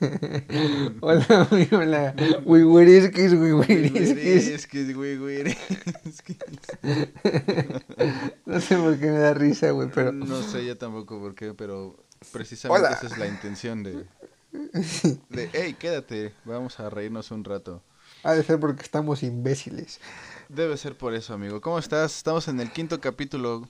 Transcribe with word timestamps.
Hola, 1.00 1.48
hola. 1.72 2.14
Wiwiriskis. 2.44 3.34
Wiwiriskis, 3.34 4.96
wiwiriskis. 4.96 6.36
No 8.46 8.60
sé 8.60 8.76
por 8.76 8.98
qué 8.98 9.06
me 9.06 9.18
da 9.18 9.34
risa, 9.34 9.70
güey, 9.72 9.90
pero... 9.94 10.12
No 10.12 10.42
sé 10.42 10.64
yo 10.64 10.76
tampoco 10.78 11.18
por 11.20 11.34
qué, 11.34 11.52
pero 11.54 12.02
precisamente 12.32 12.86
Hola. 12.86 12.96
esa 12.96 13.06
es 13.06 13.18
la 13.18 13.26
intención 13.26 13.82
de... 13.82 14.06
De, 15.28 15.50
hey, 15.52 15.76
quédate, 15.78 16.32
vamos 16.44 16.80
a 16.80 16.90
reírnos 16.90 17.30
un 17.30 17.44
rato. 17.44 17.82
Ha 18.24 18.32
de 18.32 18.42
ser 18.42 18.58
porque 18.58 18.82
estamos 18.82 19.22
imbéciles. 19.22 20.00
Debe 20.48 20.76
ser 20.76 20.96
por 20.96 21.14
eso, 21.14 21.34
amigo. 21.34 21.60
¿Cómo 21.60 21.78
estás? 21.78 22.16
Estamos 22.16 22.48
en 22.48 22.58
el 22.58 22.72
quinto 22.72 23.00
capítulo, 23.00 23.68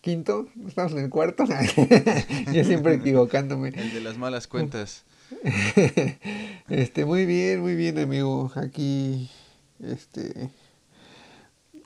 ¿Quinto? 0.00 0.48
¿Estamos 0.66 0.92
en 0.92 0.98
el 1.00 1.10
cuarto? 1.10 1.44
Yo 2.52 2.64
siempre 2.64 2.94
equivocándome. 3.00 3.68
el 3.68 3.92
de 3.92 4.00
las 4.00 4.16
malas 4.16 4.46
cuentas. 4.46 5.04
Este, 6.68 7.04
muy 7.04 7.26
bien, 7.26 7.60
muy 7.60 7.74
bien, 7.74 7.98
amigo. 7.98 8.50
Aquí, 8.54 9.30
este... 9.80 10.50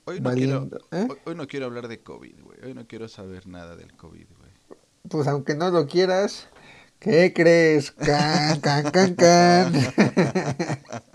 Hoy 0.07 0.21
no, 0.21 0.33
quiero, 0.33 0.69
¿eh? 0.91 1.07
hoy, 1.09 1.17
hoy 1.25 1.35
no 1.35 1.49
quiero 1.49 1.65
hablar 1.65 1.89
de 1.89 2.03
COVID, 2.03 2.43
güey. 2.43 2.59
Hoy 2.63 2.75
no 2.75 2.87
quiero 2.87 3.09
saber 3.09 3.47
nada 3.47 3.75
del 3.77 3.95
COVID, 3.97 4.27
güey. 4.39 4.53
Pues 5.09 5.27
aunque 5.27 5.55
no 5.55 5.71
lo 5.71 5.87
quieras, 5.87 6.49
¿qué 6.99 7.33
crees? 7.35 7.91
Can, 7.93 8.61
can, 8.61 8.91
can, 8.91 9.15
can. 9.15 9.73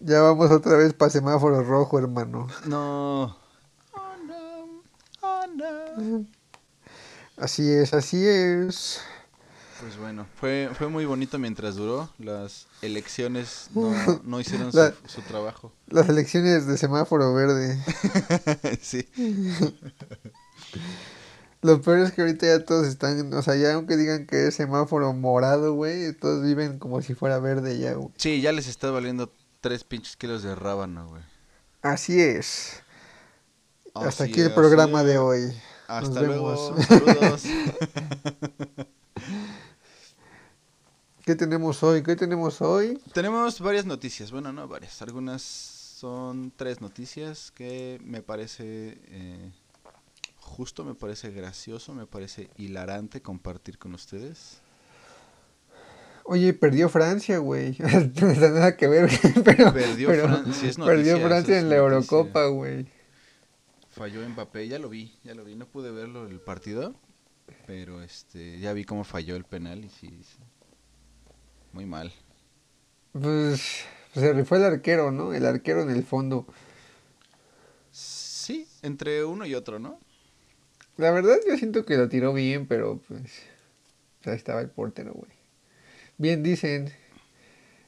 Ya 0.00 0.22
vamos 0.22 0.50
otra 0.52 0.76
vez 0.76 0.94
para 0.94 1.10
semáforo 1.10 1.62
rojo, 1.62 1.98
hermano. 1.98 2.46
No. 2.66 3.36
Oh, 3.92 4.16
no. 4.26 4.82
Oh, 5.20 5.46
no. 5.54 6.24
Así 7.36 7.68
es, 7.68 7.92
así 7.92 8.24
es. 8.24 9.02
Pues 9.80 9.96
bueno, 9.96 10.26
fue, 10.40 10.70
fue 10.76 10.88
muy 10.88 11.04
bonito 11.04 11.38
mientras 11.38 11.76
duró. 11.76 12.10
Las 12.18 12.66
elecciones 12.82 13.68
no, 13.74 13.92
no 14.24 14.40
hicieron 14.40 14.72
su, 14.72 14.78
La- 14.78 14.92
su 15.06 15.22
trabajo. 15.22 15.72
Las 15.88 16.08
elecciones 16.08 16.66
de 16.66 16.76
semáforo 16.76 17.32
verde. 17.32 17.78
sí. 18.82 19.08
Lo 21.62 21.80
peor 21.82 21.98
es 22.00 22.12
que 22.12 22.20
ahorita 22.22 22.46
ya 22.46 22.64
todos 22.64 22.86
están, 22.86 23.32
o 23.34 23.42
sea, 23.42 23.56
ya 23.56 23.74
aunque 23.74 23.96
digan 23.96 24.26
que 24.26 24.46
es 24.48 24.54
semáforo 24.54 25.12
morado, 25.12 25.74
güey, 25.74 26.12
todos 26.12 26.42
viven 26.44 26.78
como 26.78 27.02
si 27.02 27.14
fuera 27.14 27.38
verde 27.40 27.78
ya, 27.78 27.94
güey. 27.94 28.10
Sí, 28.16 28.40
ya 28.40 28.52
les 28.52 28.68
está 28.68 28.90
valiendo 28.92 29.32
tres 29.60 29.82
pinches 29.84 30.16
kilos 30.16 30.42
de 30.44 30.54
rábano, 30.54 31.08
güey. 31.08 31.22
Así 31.82 32.20
es. 32.20 32.80
Hasta 33.94 34.24
aquí 34.24 34.40
el 34.40 34.54
programa 34.54 35.02
de 35.02 35.18
hoy. 35.18 35.52
Hasta 35.88 36.20
Nos 36.20 36.26
luego. 36.26 36.74
vemos. 36.76 36.86
Saludos. 36.86 37.42
¿Qué 41.28 41.36
tenemos 41.36 41.82
hoy? 41.82 42.02
¿Qué 42.02 42.16
tenemos 42.16 42.62
hoy? 42.62 42.98
Tenemos 43.12 43.60
varias 43.60 43.84
noticias. 43.84 44.32
Bueno, 44.32 44.50
no 44.50 44.66
varias. 44.66 45.02
Algunas 45.02 45.42
son 45.42 46.50
tres 46.56 46.80
noticias 46.80 47.50
que 47.50 48.00
me 48.02 48.22
parece 48.22 48.96
eh, 49.08 49.50
justo, 50.38 50.86
me 50.86 50.94
parece 50.94 51.30
gracioso, 51.30 51.92
me 51.92 52.06
parece 52.06 52.48
hilarante 52.56 53.20
compartir 53.20 53.76
con 53.76 53.92
ustedes. 53.92 54.62
Oye, 56.24 56.54
perdió 56.54 56.88
Francia, 56.88 57.36
güey. 57.36 57.76
No 57.78 58.10
tiene 58.10 58.34
nada 58.38 58.74
que 58.78 58.88
ver, 58.88 59.10
pero 59.44 59.70
Perdió 59.74 60.08
pero 60.08 60.28
Fran- 60.28 60.50
sí 60.54 60.68
es 60.68 60.76
perdió 60.78 61.12
noticia, 61.12 61.26
Francia 61.28 61.56
es 61.58 61.62
en 61.62 61.68
la. 61.68 61.76
Eurocopa, 61.76 62.46
güey. 62.46 62.86
Falló 63.90 64.26
Mbappé, 64.26 64.66
ya 64.66 64.78
lo 64.78 64.88
vi, 64.88 65.14
ya 65.24 65.34
lo 65.34 65.44
vi. 65.44 65.56
No 65.56 65.66
pude 65.66 65.90
verlo 65.90 66.26
el 66.26 66.40
partido, 66.40 66.94
pero 67.66 68.00
este 68.00 68.58
ya 68.60 68.72
vi 68.72 68.84
cómo 68.86 69.04
falló 69.04 69.36
el 69.36 69.44
penal 69.44 69.84
y 69.84 69.90
sí, 69.90 70.08
sí. 70.22 70.38
Muy 71.78 71.86
mal. 71.86 72.12
Pues 73.12 73.84
se 74.12 74.32
rifó 74.32 74.56
el 74.56 74.64
arquero, 74.64 75.12
¿no? 75.12 75.32
El 75.32 75.46
arquero 75.46 75.80
en 75.82 75.90
el 75.90 76.02
fondo. 76.02 76.44
Sí, 77.92 78.66
entre 78.82 79.24
uno 79.24 79.46
y 79.46 79.54
otro, 79.54 79.78
¿no? 79.78 80.00
La 80.96 81.12
verdad 81.12 81.36
yo 81.48 81.56
siento 81.56 81.84
que 81.86 81.96
lo 81.96 82.08
tiró 82.08 82.32
bien, 82.32 82.66
pero 82.66 83.00
pues 83.06 83.22
ahí 84.24 84.34
estaba 84.34 84.60
el 84.60 84.70
portero, 84.70 85.12
güey. 85.12 85.30
Bien 86.16 86.42
dicen, 86.42 86.92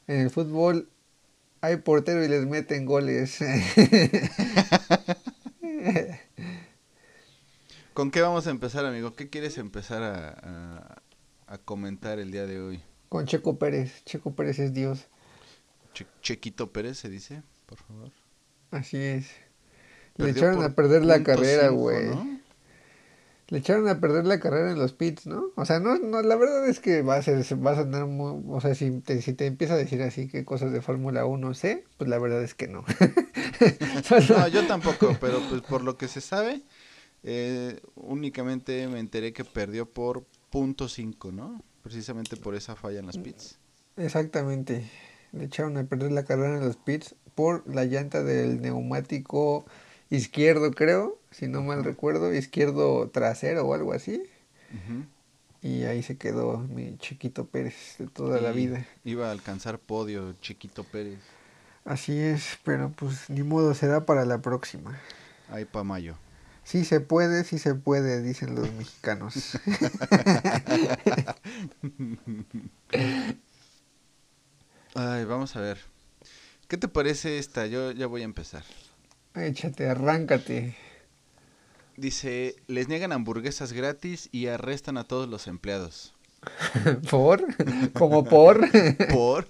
en 0.07 0.21
el 0.21 0.29
fútbol 0.29 0.87
hay 1.59 1.75
portero 1.75 2.23
y 2.23 2.29
les 2.29 2.45
meten 2.47 2.85
goles. 2.85 3.39
¿Con 7.93 8.09
qué 8.09 8.21
vamos 8.21 8.47
a 8.47 8.51
empezar, 8.51 8.85
amigo? 8.85 9.15
¿Qué 9.15 9.29
quieres 9.29 9.57
empezar 9.57 10.01
a, 10.01 10.29
a- 10.29 11.01
a 11.47 11.57
comentar 11.57 12.19
el 12.19 12.31
día 12.31 12.45
de 12.45 12.61
hoy? 12.61 12.81
Con 13.11 13.25
Checo 13.25 13.59
Pérez. 13.59 14.05
Checo 14.05 14.33
Pérez 14.33 14.57
es 14.59 14.73
Dios. 14.73 15.07
Che- 15.93 16.07
Chequito 16.21 16.71
Pérez 16.71 16.97
se 16.97 17.09
dice, 17.09 17.43
por 17.65 17.77
favor. 17.77 18.09
Así 18.71 18.95
es. 18.95 19.27
Le 20.15 20.29
echaron 20.29 20.63
a 20.63 20.75
perder 20.75 21.03
la 21.03 21.21
carrera, 21.21 21.67
güey. 21.67 22.05
¿no? 22.07 22.39
Le 23.49 23.57
echaron 23.57 23.89
a 23.89 23.99
perder 23.99 24.25
la 24.25 24.39
carrera 24.39 24.71
en 24.71 24.79
los 24.79 24.93
pits, 24.93 25.27
¿no? 25.27 25.47
O 25.57 25.65
sea, 25.65 25.81
no, 25.81 25.99
no, 25.99 26.21
la 26.21 26.37
verdad 26.37 26.65
es 26.69 26.79
que 26.79 27.01
va 27.01 27.15
a 27.17 27.21
ser, 27.21 27.43
va 27.61 27.71
a 27.71 27.75
sonar 27.75 28.05
muy, 28.05 28.45
o 28.47 28.61
sea, 28.61 28.75
si 28.75 29.01
te, 29.01 29.21
si 29.21 29.33
te 29.33 29.45
empieza 29.45 29.73
a 29.73 29.77
decir 29.77 30.01
así 30.03 30.29
que 30.29 30.45
cosas 30.45 30.71
de 30.71 30.79
Fórmula 30.81 31.25
1 31.25 31.53
sé, 31.53 31.83
pues 31.97 32.09
la 32.09 32.17
verdad 32.17 32.41
es 32.41 32.55
que 32.55 32.69
no. 32.69 32.85
No, 34.29 34.47
yo 34.47 34.65
tampoco, 34.67 35.17
pero 35.19 35.41
pues 35.49 35.61
por 35.63 35.83
lo 35.83 35.97
que 35.97 36.07
se 36.07 36.21
sabe, 36.21 36.61
eh, 37.23 37.81
únicamente 37.95 38.87
me 38.87 38.99
enteré 38.99 39.33
que 39.33 39.43
perdió 39.43 39.85
por 39.85 40.25
punto 40.49 40.87
cinco, 40.87 41.33
¿no? 41.33 41.61
Precisamente 41.83 42.37
por 42.37 42.55
esa 42.55 42.75
falla 42.75 42.99
en 42.99 43.07
las 43.07 43.17
pits. 43.17 43.57
Exactamente. 43.97 44.89
Le 45.31 45.45
echaron 45.45 45.77
a 45.77 45.83
perder 45.83 46.11
la 46.11 46.25
carrera 46.25 46.57
en 46.57 46.65
los 46.65 46.77
pits 46.77 47.15
por 47.35 47.67
la 47.67 47.85
llanta 47.85 48.23
del 48.23 48.61
neumático 48.61 49.65
izquierdo, 50.09 50.71
creo, 50.71 51.17
si 51.31 51.47
no 51.47 51.61
mal 51.61 51.83
recuerdo, 51.83 52.33
izquierdo 52.33 53.09
trasero 53.09 53.65
o 53.65 53.73
algo 53.73 53.93
así. 53.93 54.23
Y 55.61 55.83
ahí 55.83 56.01
se 56.03 56.17
quedó 56.17 56.57
mi 56.57 56.97
chiquito 56.97 57.45
Pérez 57.45 57.95
de 57.99 58.07
toda 58.07 58.41
la 58.41 58.51
vida. 58.51 58.85
Iba 59.03 59.29
a 59.29 59.31
alcanzar 59.31 59.79
podio, 59.79 60.33
Chiquito 60.41 60.83
Pérez. 60.83 61.19
Así 61.85 62.17
es, 62.17 62.59
pero 62.63 62.91
pues 62.91 63.29
ni 63.29 63.43
modo 63.43 63.73
será 63.73 64.05
para 64.05 64.25
la 64.25 64.41
próxima. 64.41 64.99
Ahí 65.49 65.65
pa' 65.65 65.83
mayo. 65.83 66.15
Sí 66.63 66.85
se 66.85 66.99
puede, 66.99 67.43
sí 67.43 67.59
se 67.59 67.75
puede, 67.75 68.21
dicen 68.21 68.55
los 68.55 68.71
mexicanos. 68.73 69.57
Ay, 74.95 75.25
vamos 75.25 75.55
a 75.55 75.61
ver. 75.61 75.79
¿Qué 76.67 76.77
te 76.77 76.87
parece 76.87 77.39
esta? 77.39 77.67
Yo 77.67 77.91
ya 77.91 78.07
voy 78.07 78.21
a 78.21 78.25
empezar. 78.25 78.63
Échate, 79.35 79.89
arráncate. 79.89 80.75
Dice, 81.97 82.55
les 82.67 82.87
niegan 82.87 83.11
hamburguesas 83.11 83.73
gratis 83.73 84.29
y 84.31 84.47
arrestan 84.47 84.97
a 84.97 85.03
todos 85.03 85.27
los 85.29 85.47
empleados. 85.47 86.13
¿Por? 87.09 87.45
¿Como 87.93 88.23
por? 88.23 88.61
¿Por? 89.11 89.47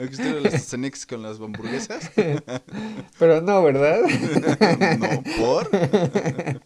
¿No 0.00 0.06
existieron 0.06 0.42
las 0.42 0.66
Cenex 0.66 1.04
con 1.04 1.20
las 1.22 1.38
hamburguesas? 1.38 2.10
Pero 3.18 3.42
no, 3.42 3.62
¿verdad? 3.62 4.00
no, 4.98 5.22
¿por? 5.36 5.68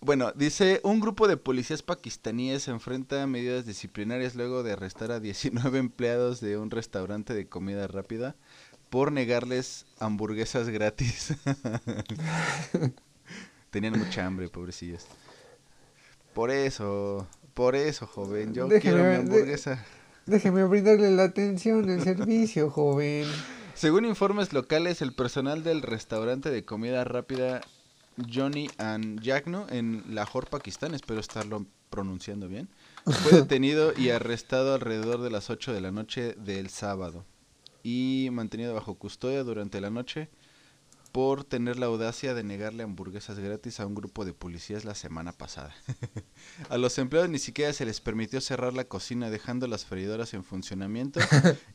Bueno, 0.00 0.30
dice, 0.36 0.80
un 0.84 1.00
grupo 1.00 1.26
de 1.26 1.36
policías 1.36 1.82
pakistaníes 1.82 2.62
se 2.62 2.70
enfrenta 2.70 3.20
a 3.20 3.26
medidas 3.26 3.66
disciplinarias 3.66 4.36
luego 4.36 4.62
de 4.62 4.72
arrestar 4.72 5.10
a 5.10 5.18
19 5.18 5.76
empleados 5.80 6.40
de 6.40 6.56
un 6.56 6.70
restaurante 6.70 7.34
de 7.34 7.48
comida 7.48 7.88
rápida 7.88 8.36
por 8.90 9.10
negarles 9.10 9.86
hamburguesas 9.98 10.68
gratis. 10.68 11.34
Tenían 13.70 13.98
mucha 13.98 14.24
hambre, 14.24 14.48
pobrecillos. 14.48 15.04
Por 16.32 16.52
eso, 16.52 17.26
por 17.54 17.74
eso, 17.74 18.06
joven, 18.06 18.54
yo 18.54 18.68
quiero 18.68 18.98
mi 18.98 19.02
de- 19.02 19.16
hamburguesa. 19.16 19.84
Déjeme 20.28 20.62
brindarle 20.64 21.10
la 21.10 21.24
atención, 21.24 21.88
el 21.88 22.02
servicio, 22.02 22.68
joven. 22.68 23.24
Según 23.72 24.04
informes 24.04 24.52
locales, 24.52 25.00
el 25.00 25.14
personal 25.14 25.64
del 25.64 25.80
restaurante 25.80 26.50
de 26.50 26.66
comida 26.66 27.02
rápida 27.04 27.62
Johnny 28.30 28.68
and 28.76 29.22
Yagno 29.22 29.64
en 29.70 30.04
Lahore, 30.14 30.46
Pakistán, 30.50 30.94
espero 30.94 31.18
estarlo 31.18 31.64
pronunciando 31.88 32.46
bien, 32.46 32.68
fue 33.06 33.32
detenido 33.40 33.94
y 33.96 34.10
arrestado 34.10 34.74
alrededor 34.74 35.22
de 35.22 35.30
las 35.30 35.48
8 35.48 35.72
de 35.72 35.80
la 35.80 35.92
noche 35.92 36.34
del 36.34 36.68
sábado 36.68 37.24
y 37.82 38.28
mantenido 38.30 38.74
bajo 38.74 38.96
custodia 38.98 39.42
durante 39.44 39.80
la 39.80 39.88
noche 39.88 40.28
por 41.18 41.42
tener 41.42 41.80
la 41.80 41.86
audacia 41.86 42.32
de 42.32 42.44
negarle 42.44 42.84
hamburguesas 42.84 43.40
gratis 43.40 43.80
a 43.80 43.86
un 43.86 43.96
grupo 43.96 44.24
de 44.24 44.32
policías 44.32 44.84
la 44.84 44.94
semana 44.94 45.32
pasada. 45.32 45.74
a 46.68 46.78
los 46.78 46.96
empleados 46.96 47.28
ni 47.28 47.40
siquiera 47.40 47.72
se 47.72 47.84
les 47.84 48.00
permitió 48.00 48.40
cerrar 48.40 48.72
la 48.72 48.84
cocina 48.84 49.28
dejando 49.28 49.66
las 49.66 49.84
freidoras 49.84 50.32
en 50.32 50.44
funcionamiento 50.44 51.18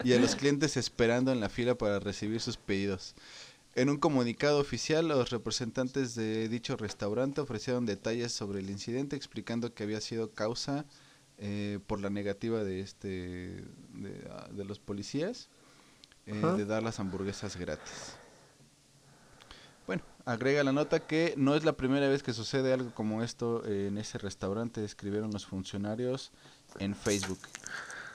y 0.06 0.14
a 0.14 0.20
los 0.22 0.36
clientes 0.38 0.78
esperando 0.78 1.34
en 1.34 1.42
la 1.42 1.50
fila 1.50 1.76
para 1.76 2.00
recibir 2.00 2.40
sus 2.40 2.56
pedidos. 2.56 3.16
En 3.76 3.90
un 3.90 3.98
comunicado 3.98 4.62
oficial, 4.62 5.10
los 5.10 5.30
representantes 5.30 6.16
de 6.16 6.48
dicho 6.48 6.78
restaurante 6.78 7.42
ofrecieron 7.42 7.86
detalles 7.86 8.32
sobre 8.32 8.62
el 8.62 8.70
incidente, 8.70 9.18
explicando 9.18 9.74
que 9.74 9.84
había 9.84 10.00
sido 10.00 10.32
causa 10.32 10.86
eh, 11.38 11.80
por 11.86 12.00
la 12.00 12.10
negativa 12.10 12.64
de 12.64 12.80
este 12.80 13.66
de, 13.90 14.26
ah, 14.32 14.48
de 14.54 14.64
los 14.64 14.80
policías 14.80 15.50
eh, 16.28 16.34
de 16.34 16.64
dar 16.64 16.82
las 16.82 17.02
hamburguesas 17.02 17.58
gratis. 17.58 18.23
Bueno, 19.86 20.04
agrega 20.26 20.64
la 20.64 20.72
nota 20.72 21.02
que 21.02 21.34
no 21.36 21.56
es 21.56 21.66
la 21.66 21.74
primera 21.74 22.08
vez 22.08 22.24
que 22.24 22.34
sucede 22.34 22.72
algo 22.74 22.92
como 22.94 23.22
esto 23.22 23.66
en 23.66 23.98
ese 23.98 24.18
restaurante, 24.18 24.84
escribieron 24.84 25.32
los 25.32 25.46
funcionarios 25.46 26.32
en 26.80 26.96
Facebook. 26.96 27.40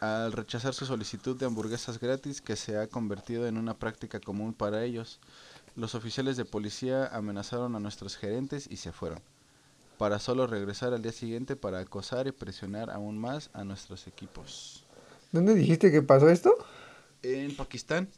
Al 0.00 0.32
rechazar 0.32 0.74
su 0.74 0.86
solicitud 0.86 1.36
de 1.36 1.46
hamburguesas 1.46 1.98
gratis, 1.98 2.40
que 2.40 2.56
se 2.56 2.78
ha 2.78 2.86
convertido 2.86 3.46
en 3.46 3.58
una 3.58 3.74
práctica 3.74 4.20
común 4.20 4.54
para 4.54 4.84
ellos, 4.84 5.18
los 5.76 5.94
oficiales 5.94 6.36
de 6.36 6.44
policía 6.44 7.06
amenazaron 7.06 7.76
a 7.76 7.80
nuestros 7.80 8.16
gerentes 8.16 8.66
y 8.70 8.76
se 8.76 8.92
fueron, 8.92 9.20
para 9.98 10.18
solo 10.20 10.46
regresar 10.46 10.94
al 10.94 11.02
día 11.02 11.12
siguiente 11.12 11.56
para 11.56 11.80
acosar 11.80 12.26
y 12.26 12.32
presionar 12.32 12.90
aún 12.90 13.18
más 13.18 13.50
a 13.52 13.64
nuestros 13.64 14.06
equipos. 14.06 14.84
¿Dónde 15.32 15.54
dijiste 15.54 15.90
que 15.90 16.00
pasó 16.00 16.30
esto? 16.30 16.54
En 17.22 17.54
Pakistán, 17.56 18.08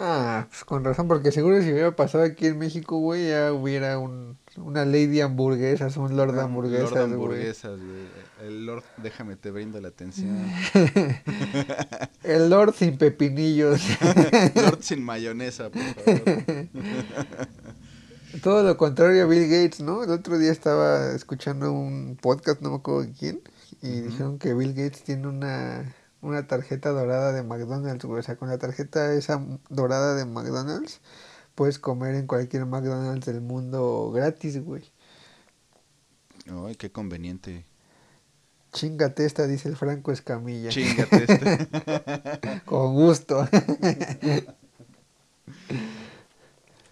Ah, 0.00 0.46
pues 0.48 0.64
con 0.64 0.84
razón, 0.84 1.08
porque 1.08 1.32
seguro 1.32 1.60
si 1.60 1.72
hubiera 1.72 1.90
pasado 1.96 2.22
aquí 2.22 2.46
en 2.46 2.56
México, 2.56 2.98
güey, 2.98 3.30
ya 3.30 3.52
hubiera 3.52 3.98
un, 3.98 4.38
una 4.56 4.84
de 4.84 5.22
hamburguesas, 5.22 5.96
un 5.96 6.16
lord 6.16 6.34
de 6.34 6.40
hamburguesas, 6.40 6.92
Lord 6.92 7.00
güey. 7.00 7.12
hamburguesas, 7.14 7.80
güey. 7.80 8.46
El 8.46 8.64
Lord, 8.64 8.84
déjame 8.98 9.34
te 9.34 9.50
brindo 9.50 9.80
la 9.80 9.88
atención. 9.88 10.46
El 12.22 12.48
lord 12.48 12.74
sin 12.74 12.96
pepinillos. 12.96 13.80
Lord 14.54 14.82
sin 14.82 15.02
mayonesa, 15.02 15.68
por 15.68 15.82
favor. 15.82 16.68
Todo 18.40 18.62
lo 18.62 18.76
contrario 18.76 19.24
a 19.24 19.26
Bill 19.26 19.48
Gates, 19.48 19.80
¿no? 19.80 20.04
El 20.04 20.10
otro 20.10 20.38
día 20.38 20.52
estaba 20.52 21.12
escuchando 21.12 21.72
un 21.72 22.16
podcast, 22.22 22.60
no 22.60 22.70
me 22.70 22.76
acuerdo 22.76 23.02
de 23.02 23.12
quién, 23.14 23.40
y 23.82 24.02
dijeron 24.02 24.38
que 24.38 24.54
Bill 24.54 24.74
Gates 24.74 25.02
tiene 25.02 25.26
una, 25.26 25.92
una 26.20 26.46
tarjeta 26.46 26.90
dorada 26.90 27.32
de 27.32 27.42
McDonald's, 27.42 28.04
güey. 28.04 28.20
O 28.20 28.22
sea, 28.22 28.36
con 28.36 28.48
la 28.48 28.58
tarjeta 28.58 29.12
esa 29.14 29.44
dorada 29.68 30.14
de 30.14 30.24
McDonald's, 30.24 31.00
puedes 31.54 31.78
comer 31.78 32.14
en 32.14 32.26
cualquier 32.26 32.66
McDonald's 32.66 33.26
del 33.26 33.40
mundo 33.40 34.10
gratis, 34.12 34.62
güey. 34.62 34.84
Ay, 36.46 36.76
qué 36.76 36.90
conveniente. 36.90 37.64
Chingate 38.72 39.24
esta, 39.24 39.46
dice 39.46 39.68
el 39.68 39.76
Franco 39.76 40.12
Escamilla. 40.12 40.70
Chingate 40.70 41.24
este. 41.28 42.62
Con 42.64 42.94
gusto. 42.94 43.48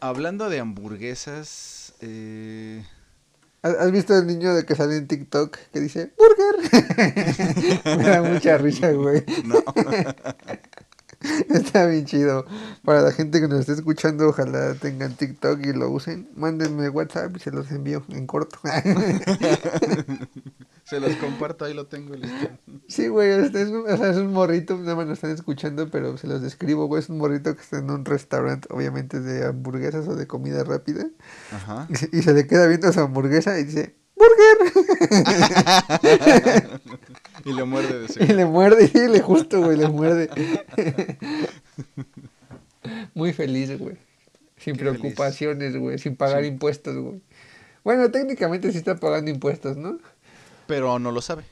Hablando 0.00 0.49
de 0.49 0.61
hamburguesas, 0.61 1.94
eh, 2.00 2.84
¿Has 3.66 3.90
visto 3.90 4.16
el 4.16 4.26
niño 4.26 4.54
de 4.54 4.64
que 4.64 4.74
sale 4.74 4.96
en 4.96 5.06
TikTok 5.08 5.56
que 5.72 5.80
dice 5.80 6.12
¡Burger! 6.16 6.56
Me 7.98 8.04
da 8.04 8.22
mucha 8.22 8.58
risa, 8.58 8.92
güey. 8.92 9.24
no. 9.44 9.62
Está 11.48 11.86
bien 11.86 12.04
chido. 12.04 12.46
Para 12.84 13.02
la 13.02 13.10
gente 13.12 13.40
que 13.40 13.48
nos 13.48 13.60
esté 13.60 13.72
escuchando, 13.72 14.28
ojalá 14.28 14.74
tengan 14.74 15.16
TikTok 15.16 15.64
y 15.64 15.72
lo 15.72 15.90
usen. 15.90 16.28
Mándenme 16.36 16.88
WhatsApp 16.88 17.36
y 17.36 17.40
se 17.40 17.50
los 17.50 17.70
envío 17.70 18.04
en 18.10 18.26
corto. 18.26 18.58
Se 20.88 21.00
los 21.00 21.17
comparto, 21.17 21.65
ahí 21.65 21.75
lo 21.75 21.87
tengo 21.87 22.15
listo. 22.15 22.49
sí, 22.88 23.09
güey, 23.09 23.31
este 23.44 23.62
es, 23.62 23.69
un, 23.69 23.88
o 23.91 23.97
sea, 23.97 24.11
es 24.11 24.17
un 24.19 24.33
morrito, 24.33 24.77
nada 24.79 24.94
más 24.94 25.06
lo 25.06 25.12
están 25.15 25.33
escuchando, 25.33 25.91
pero 25.91 26.17
se 26.17 26.27
los 26.29 26.41
describo, 26.43 26.87
güey. 26.87 27.03
Es 27.03 27.09
un 27.09 27.19
morrito 27.19 27.55
que 27.56 27.61
está 27.62 27.79
en 27.79 27.91
un 27.91 28.05
restaurante, 28.05 28.69
obviamente 28.71 29.21
de 29.21 29.47
hamburguesas 29.47 30.06
o 30.06 30.15
de 30.15 30.27
comida 30.29 30.62
rápida. 30.62 31.06
Ajá. 31.53 31.87
Y 31.91 31.97
se, 31.97 32.09
y 32.12 32.23
se 32.23 32.33
le 32.35 32.47
queda 32.47 32.67
viendo 32.69 32.93
su 32.93 33.00
hamburguesa 33.00 33.59
y 33.59 33.65
dice 33.65 33.97
¡Burger! 34.17 34.73
Y 37.44 37.53
le 37.53 37.65
muerde 37.65 38.00
de 38.09 38.25
Y 38.25 38.29
le 38.33 38.44
muerde, 38.47 38.91
y 38.93 39.09
le 39.09 39.21
justo, 39.21 39.61
güey, 39.62 39.77
le 39.77 39.88
muerde. 39.88 40.31
Muy 43.15 43.33
feliz, 43.33 43.79
güey. 43.79 43.97
Sin 44.56 44.77
Qué 44.77 44.85
feliz. 44.85 45.00
preocupaciones, 45.00 45.77
güey, 45.77 45.99
sin 45.99 46.17
pagar 46.17 46.43
Sí. 46.43 46.49
impuestos, 46.49 46.97
güey. 46.97 47.21
Bueno, 47.85 48.11
técnicamente 48.11 48.73
sí 48.73 48.79
está 48.79 48.97
pagando 48.97 49.31
impuestos, 49.31 49.77
¿no? 49.77 49.99
Pero 50.66 50.98
no 50.98 51.12
lo 51.12 51.20
sabe. 51.20 51.44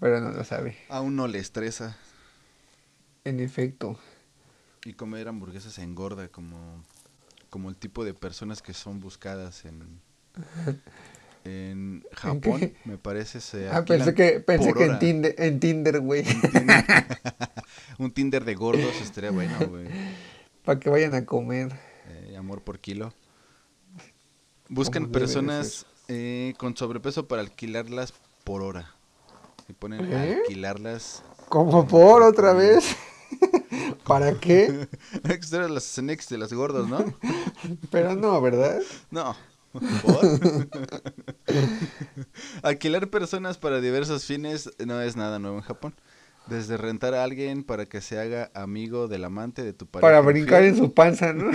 Pero 0.00 0.20
no 0.20 0.30
lo 0.30 0.44
sabe. 0.44 0.76
Aún 0.88 1.16
no 1.16 1.26
le 1.26 1.38
estresa. 1.38 1.96
En 3.24 3.40
efecto. 3.40 3.98
Y 4.84 4.94
comer 4.94 5.28
hamburguesas 5.28 5.78
engorda 5.78 6.28
como, 6.28 6.82
como 7.50 7.68
el 7.68 7.76
tipo 7.76 8.04
de 8.04 8.14
personas 8.14 8.62
que 8.62 8.74
son 8.74 9.00
buscadas 9.00 9.64
en, 9.64 10.00
en 11.44 12.04
Japón. 12.12 12.72
Me 12.84 12.96
parece 12.96 13.40
se 13.40 13.68
Ah, 13.68 13.84
pensé 13.84 14.14
que, 14.14 14.40
pensé 14.40 14.72
que 14.72 14.84
en. 14.84 14.98
Tinder, 14.98 15.34
en 15.38 15.60
Tinder, 15.60 16.00
güey. 16.00 16.24
Un 17.98 18.12
Tinder 18.12 18.44
de 18.44 18.54
gordos 18.54 19.00
estaría 19.02 19.30
bueno, 19.30 19.58
güey. 19.68 19.88
Para 20.64 20.78
que 20.78 20.90
vayan 20.90 21.14
a 21.14 21.24
comer. 21.24 21.72
Eh, 22.06 22.36
amor 22.36 22.62
por 22.62 22.78
kilo. 22.78 23.12
Buscan 24.68 25.08
personas 25.10 25.86
eh, 26.08 26.54
con 26.58 26.76
sobrepeso 26.76 27.26
para 27.26 27.42
alquilarlas 27.42 28.12
por 28.44 28.62
hora. 28.62 28.94
Y 29.68 29.72
ponen 29.72 30.10
¿Eh? 30.12 30.38
alquilarlas. 30.40 31.22
Como 31.48 31.86
por 31.86 32.22
otra 32.22 32.52
vez. 32.52 32.96
¿Para 34.06 34.34
qué? 34.40 34.88
Estas 35.24 35.52
eran 35.52 35.74
las 35.74 35.84
snacks 35.84 36.28
de 36.28 36.38
las 36.38 36.52
gordos, 36.52 36.88
¿no? 36.88 37.04
Pero 37.90 38.14
no, 38.14 38.40
¿verdad? 38.40 38.80
No. 39.10 39.36
¿Por? 39.72 40.68
Alquilar 42.62 43.08
personas 43.10 43.58
para 43.58 43.80
diversos 43.80 44.24
fines 44.24 44.70
no 44.84 45.00
es 45.02 45.16
nada 45.16 45.38
nuevo 45.38 45.58
en 45.58 45.62
Japón. 45.62 45.94
Desde 46.46 46.78
rentar 46.78 47.12
a 47.12 47.22
alguien 47.22 47.62
para 47.62 47.84
que 47.84 48.00
se 48.00 48.18
haga 48.18 48.50
amigo 48.54 49.06
del 49.08 49.24
amante 49.24 49.62
de 49.62 49.74
tu 49.74 49.86
pareja. 49.86 50.08
Para 50.08 50.20
brincar 50.22 50.64
en 50.64 50.78
su 50.78 50.94
panza, 50.94 51.34
¿no? 51.34 51.50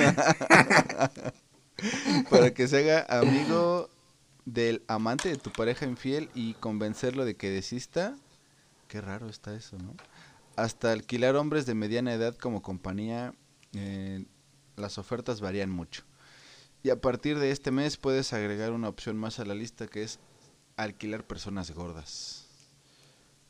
Para 2.30 2.54
que 2.54 2.68
se 2.68 2.78
haga 2.78 3.06
amigo 3.10 3.90
del 4.46 4.84
amante 4.88 5.30
de 5.30 5.38
tu 5.38 5.52
pareja 5.52 5.86
infiel 5.86 6.30
y 6.34 6.54
convencerlo 6.56 7.26
de 7.26 7.36
que 7.36 7.50
desista. 7.50 8.16
Qué 8.88 9.02
raro 9.02 9.30
está 9.30 9.56
eso, 9.56 9.78
¿no? 9.78 9.96
Hasta 10.56 10.92
alquilar 10.92 11.36
hombres 11.36 11.66
de 11.66 11.74
mediana 11.76 12.14
edad 12.14 12.36
como 12.36 12.62
compañía, 12.62 13.34
eh, 13.74 14.26
las 14.76 14.98
ofertas 14.98 15.42
varían 15.42 15.70
mucho. 15.70 16.04
Y 16.84 16.90
a 16.90 17.00
partir 17.00 17.40
de 17.40 17.52
este 17.52 17.72
mes 17.72 17.98
puedes 17.98 18.34
agregar 18.34 18.72
una 18.72 18.90
opción 18.90 19.18
más 19.18 19.40
a 19.40 19.46
la 19.46 19.56
lista 19.56 19.88
que 19.88 20.04
es 20.04 20.20
alquilar 20.76 21.26
personas 21.26 21.72
gordas. 21.72 22.43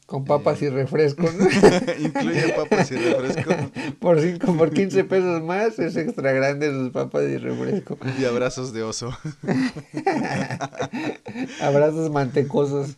Con 0.05 0.25
papas 0.25 0.61
y 0.61 0.69
refresco, 0.69 1.23
¿no? 1.23 1.47
Incluye 1.99 2.53
papas 2.53 2.91
y 2.91 2.95
refresco 2.95 3.51
Por 3.99 4.21
cinco, 4.21 4.55
por 4.57 4.71
15 4.71 5.03
pesos 5.05 5.41
más 5.41 5.79
es 5.79 5.95
extra 5.95 6.33
grande 6.33 6.69
sus 6.71 6.91
papas 6.91 7.23
y 7.23 7.37
refresco. 7.37 7.97
y 8.19 8.25
abrazos 8.25 8.73
de 8.73 8.83
oso. 8.83 9.17
Abrazos 11.61 12.11
mantecosos. 12.11 12.95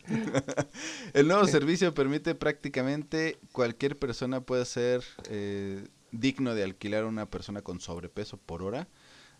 El 1.12 1.28
nuevo 1.28 1.46
servicio 1.46 1.94
permite 1.94 2.34
prácticamente 2.34 3.38
cualquier 3.52 3.96
persona 3.96 4.40
puede 4.40 4.64
ser 4.64 5.02
eh, 5.30 5.84
digno 6.10 6.54
de 6.54 6.64
alquilar 6.64 7.04
a 7.04 7.06
una 7.06 7.26
persona 7.26 7.62
con 7.62 7.80
sobrepeso 7.80 8.36
por 8.36 8.62
hora. 8.62 8.88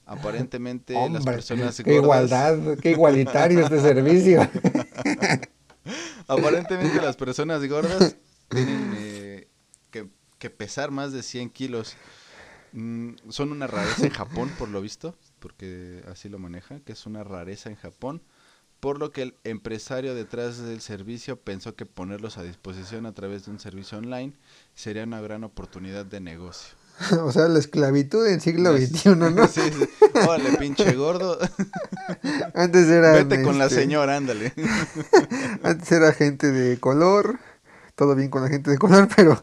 Aparentemente 0.05 0.95
las 1.11 1.25
personas 1.25 1.83
qué 1.83 1.99
gordas, 1.99 2.31
igualdad, 2.31 2.79
qué 2.79 2.93
igualitario 2.93 3.61
este 3.61 3.81
servicio. 3.81 4.49
aparentemente 6.27 7.01
las 7.01 7.17
personas 7.17 7.67
gordas 7.67 8.17
tienen 8.49 8.95
eh, 8.97 9.49
que, 10.39 10.51
pesar 10.51 10.91
más 10.91 11.13
de 11.13 11.23
100 11.23 11.51
kilos. 11.51 11.97
Mm, 12.73 13.15
son 13.31 13.53
una 13.53 13.67
rareza 13.67 14.07
en 14.07 14.13
Japón, 14.13 14.51
por 14.59 14.69
lo 14.69 14.81
visto, 14.81 15.17
porque 15.41 16.05
así 16.09 16.29
lo 16.29 16.39
maneja, 16.39 16.81
que 16.81 16.93
es 16.93 17.07
una 17.07 17.25
rareza 17.25 17.69
en 17.69 17.77
Japón. 17.77 18.23
Por 18.79 18.99
lo 18.99 19.11
que 19.11 19.23
el 19.23 19.35
empresario 19.43 20.15
detrás 20.15 20.59
del 20.59 20.81
servicio 20.81 21.41
pensó 21.41 21.75
que 21.75 21.87
ponerlos 21.87 22.37
a 22.37 22.43
disposición 22.43 23.07
a 23.07 23.15
través 23.15 23.47
de 23.47 23.51
un 23.51 23.59
servicio 23.59 23.99
online 23.99 24.35
sería 24.75 25.05
una 25.05 25.21
gran 25.21 25.43
oportunidad 25.45 26.05
de 26.05 26.21
negocio. 26.21 26.76
O 27.23 27.33
sea, 27.33 27.49
la 27.49 27.59
esclavitud 27.59 28.27
en 28.27 28.41
siglo 28.41 28.77
XXI, 28.77 29.17
¿no? 29.17 29.49
Sí, 29.49 29.61
sí. 29.71 29.89
Órale, 30.27 30.57
pinche 30.59 30.93
gordo. 30.95 31.39
Antes 32.55 32.89
era. 32.89 33.13
Vete 33.13 33.43
con 33.43 33.59
la 33.59 33.69
señora, 33.69 34.17
ándale. 34.17 34.53
Antes 35.63 35.93
era 35.93 36.13
gente 36.13 36.51
de 36.53 36.79
color. 36.81 37.39
Todo 37.95 38.15
bien 38.15 38.29
con 38.29 38.43
la 38.43 38.49
gente 38.51 38.71
de 38.71 38.77
color, 38.77 39.09
pero, 39.17 39.41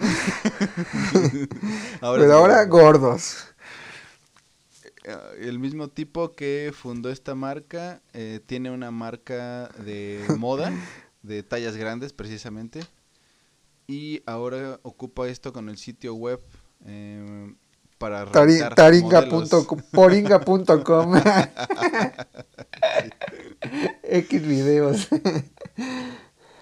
Ahora 2.01 2.21
pero 2.21 2.33
sí. 2.33 2.37
ahora 2.37 2.65
gordos. 2.65 3.47
Eh, 5.03 5.17
El 5.41 5.59
mismo 5.59 5.89
tipo 5.89 6.33
que 6.35 6.71
fundó 6.73 7.09
esta 7.09 7.35
marca 7.35 8.01
eh, 8.13 8.39
tiene 8.45 8.69
una 8.71 8.91
marca 8.91 9.69
de 9.83 10.23
moda 10.37 10.71
de 11.23 11.41
tallas 11.43 11.75
grandes 11.77 12.13
precisamente 12.13 12.81
y 13.87 14.21
ahora 14.25 14.79
ocupa 14.83 15.27
esto 15.27 15.51
con 15.51 15.67
el 15.69 15.77
sitio 15.77 16.13
web 16.15 16.41
eh, 16.85 17.53
para 17.97 18.25
Taringa.com, 18.31 19.81
poringa.com. 19.91 21.15
X 24.03 24.47
videos. 24.47 25.07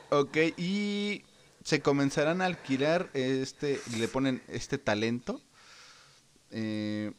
Ok, 0.10 0.38
y 0.58 1.24
se 1.64 1.82
comenzarán 1.82 2.42
a 2.42 2.46
alquilar 2.46 3.10
este, 3.14 3.80
le 3.98 4.08
ponen 4.08 4.42
este 4.48 4.78
talento 4.78 5.42
eh, 6.50 7.14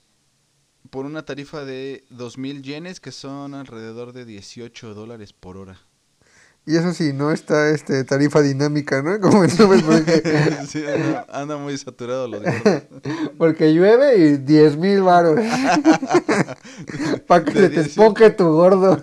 por 0.91 1.07
una 1.07 1.25
tarifa 1.25 1.65
de 1.65 2.05
2.000 2.11 2.63
yenes, 2.63 3.01
que 3.01 3.13
son 3.13 3.55
alrededor 3.55 4.13
de 4.13 4.25
18 4.25 4.95
dólares 4.95 5.33
por 5.33 5.57
hora. 5.57 5.81
Y 6.65 6.77
eso 6.77 6.93
sí, 6.93 7.13
no 7.13 7.33
está 7.33 7.71
este 7.71 8.05
tarifa 8.05 8.41
dinámica, 8.41 9.03
¿no? 9.03 9.21
Como 9.21 9.43
en 9.43 9.51
porque, 9.51 10.23
Sí, 10.69 10.85
anda, 10.87 11.27
anda 11.33 11.57
muy 11.57 11.77
saturado 11.77 12.29
los 12.29 12.41
gordos. 12.41 12.83
porque 13.39 13.75
llueve 13.75 14.17
y 14.19 14.37
10 14.37 14.77
mil 14.77 15.03
varos. 15.03 15.41
Para 17.27 17.45
que 17.45 17.53
se 17.53 17.69
te 17.69 17.81
18. 17.81 17.81
esponje 17.81 18.31
tu 18.31 18.45
gordo. 18.45 19.03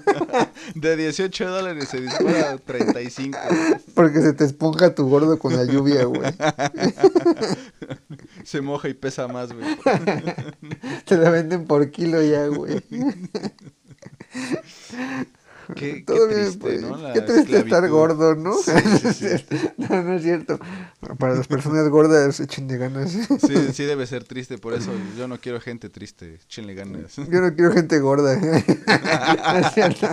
De 0.75 0.95
18 0.95 1.49
dólares 1.49 1.89
se 1.89 1.99
dispara 1.99 2.51
a 2.51 2.57
35. 2.57 3.37
Porque 3.93 4.21
se 4.21 4.31
te 4.31 4.45
esponja 4.45 4.95
tu 4.95 5.09
gordo 5.09 5.37
con 5.37 5.53
la 5.55 5.65
lluvia, 5.65 6.05
güey. 6.05 6.33
Se 8.45 8.61
moja 8.61 8.87
y 8.87 8.93
pesa 8.93 9.27
más, 9.27 9.51
güey. 9.51 9.65
Te 11.05 11.17
la 11.17 11.29
venden 11.29 11.65
por 11.65 11.91
kilo 11.91 12.21
ya, 12.21 12.47
güey. 12.47 12.81
Qué, 15.75 16.03
Todo 16.05 16.27
triste, 16.27 16.57
pues. 16.59 16.81
¿no? 16.81 16.97
La 16.97 17.13
Qué 17.13 17.21
triste 17.21 17.41
estar 17.57 17.59
esclavitud. 17.85 17.89
gordo, 17.95 18.35
¿no? 18.35 18.53
Sí, 18.57 18.71
sí, 19.13 19.27
sí. 19.37 19.55
no, 19.77 20.03
no 20.03 20.13
es 20.15 20.23
cierto. 20.23 20.59
Para 21.17 21.35
las 21.35 21.47
personas 21.47 21.87
gordas, 21.89 22.39
echen 22.39 22.67
de 22.67 22.77
ganas. 22.77 23.11
Sí, 23.11 23.27
sí 23.73 23.83
debe 23.83 24.07
ser 24.07 24.23
triste, 24.23 24.57
por 24.57 24.73
eso 24.73 24.91
yo 25.17 25.27
no 25.27 25.39
quiero 25.39 25.61
gente 25.61 25.89
triste, 25.89 26.35
échenle 26.35 26.73
ganas. 26.73 27.15
Yo 27.17 27.41
no 27.41 27.53
quiero 27.53 27.71
gente 27.71 27.99
gorda. 27.99 28.35
no 28.39 29.57
es 29.57 29.73
cierto. 29.73 30.07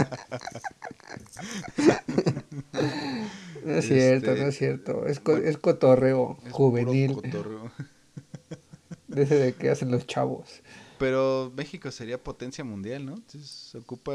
No 3.65 3.73
es 3.75 3.87
cierto, 3.87 4.31
Este, 4.31 4.43
no 4.43 4.49
es 4.49 4.59
cierto. 4.59 5.07
Es, 5.07 5.21
co- 5.21 5.37
es 5.37 5.59
cotorreo 5.59 6.39
Es 6.47 6.53
juvenil. 6.53 7.15
cotorreo. 7.15 7.71
De 9.09 9.23
ese 9.23 9.35
de 9.37 9.55
que 9.55 9.71
hacen 9.71 9.91
los 9.91 10.07
chavos. 10.07 10.63
Pero 10.99 11.53
México 11.57 11.91
sería 11.91 12.23
potencia 12.23 12.65
mundial, 12.65 13.05
¿no? 13.07 13.15
Entonces 13.15 13.49
se 13.51 13.79
ocupa... 13.79 14.13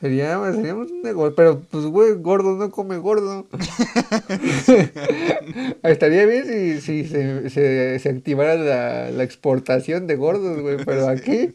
Sería, 0.00 0.40
seríamos 0.52 0.90
un 0.90 1.02
negocio. 1.02 1.34
Pero, 1.34 1.60
pues, 1.60 1.84
güey, 1.84 2.14
gordo 2.14 2.56
no 2.56 2.70
come 2.70 2.96
gordo. 2.96 3.46
Estaría 5.82 6.24
bien 6.24 6.46
si, 6.46 6.80
si 6.80 7.06
se, 7.06 7.50
se, 7.50 7.98
se 7.98 8.08
activara 8.08 8.54
la, 8.54 9.10
la 9.10 9.24
exportación 9.24 10.06
de 10.06 10.16
gordos, 10.16 10.60
güey. 10.60 10.78
Pero 10.84 11.08
aquí 11.08 11.52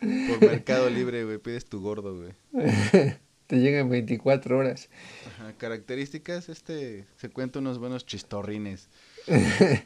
Por 0.00 0.40
Mercado 0.40 0.90
Libre, 0.90 1.24
güey, 1.24 1.38
pides 1.38 1.64
tu 1.64 1.80
gordo, 1.80 2.16
güey. 2.16 2.32
te 3.46 3.56
llegan 3.56 3.88
24 3.88 4.58
horas. 4.58 4.88
Ajá, 5.26 5.54
características, 5.56 6.48
este, 6.48 7.06
se 7.16 7.30
cuenta 7.30 7.58
unos 7.58 7.78
buenos 7.78 8.06
chistorrines. 8.06 8.88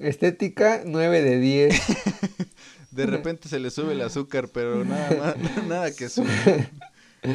Estética, 0.00 0.82
9 0.84 1.22
de 1.22 1.38
10. 1.38 1.82
De 2.90 3.06
repente 3.06 3.48
se 3.48 3.58
le 3.58 3.70
sube 3.70 3.92
el 3.92 4.00
azúcar, 4.02 4.48
pero 4.48 4.84
nada 4.84 5.16
más, 5.16 5.36
nada 5.68 5.90
que 5.92 6.08
sube. 6.08 6.70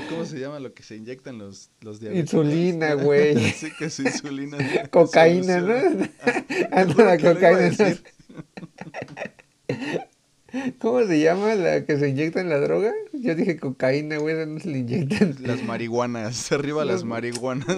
¿Cómo 0.09 0.25
se 0.25 0.39
llama 0.39 0.59
lo 0.59 0.73
que 0.73 0.81
se 0.81 0.95
inyectan 0.95 1.37
los, 1.37 1.69
los 1.81 1.99
diabéticos? 1.99 2.33
Insulina, 2.33 2.93
güey. 2.95 3.51
Sí, 3.51 3.69
que 3.77 3.85
es 3.85 3.99
insulina. 3.99 4.57
Cocaína, 4.89 5.59
¿no? 5.59 5.73
Anda 6.71 7.03
la 7.03 7.17
cocaína. 7.17 7.97
¿Cómo 10.79 11.03
se 11.05 11.19
llama 11.19 11.55
la 11.55 11.83
que 11.85 11.97
se 11.97 12.09
inyecta 12.09 12.39
en 12.39 12.49
la 12.49 12.59
droga? 12.59 12.91
Yo 13.11 13.33
dije 13.33 13.57
cocaína, 13.57 14.17
güey, 14.17 14.45
no 14.45 14.59
se 14.59 14.67
le 14.69 14.79
inyectan. 14.79 15.35
Las 15.41 15.63
marihuanas, 15.63 16.51
arriba 16.51 16.85
las 16.85 16.97
Los- 17.01 17.05
marihuanas. 17.05 17.67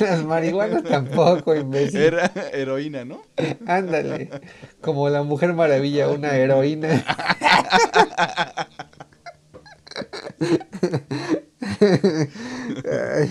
Las 0.00 0.24
marihuanas 0.24 0.82
tampoco, 0.84 1.54
imbécil. 1.54 2.00
Era 2.00 2.32
heroína, 2.52 3.04
¿no? 3.04 3.22
Ándale. 3.66 4.30
Como 4.80 5.08
la 5.08 5.22
Mujer 5.22 5.52
Maravilla, 5.54 6.08
una 6.08 6.34
heroína. 6.36 7.04
Ay, 12.90 13.30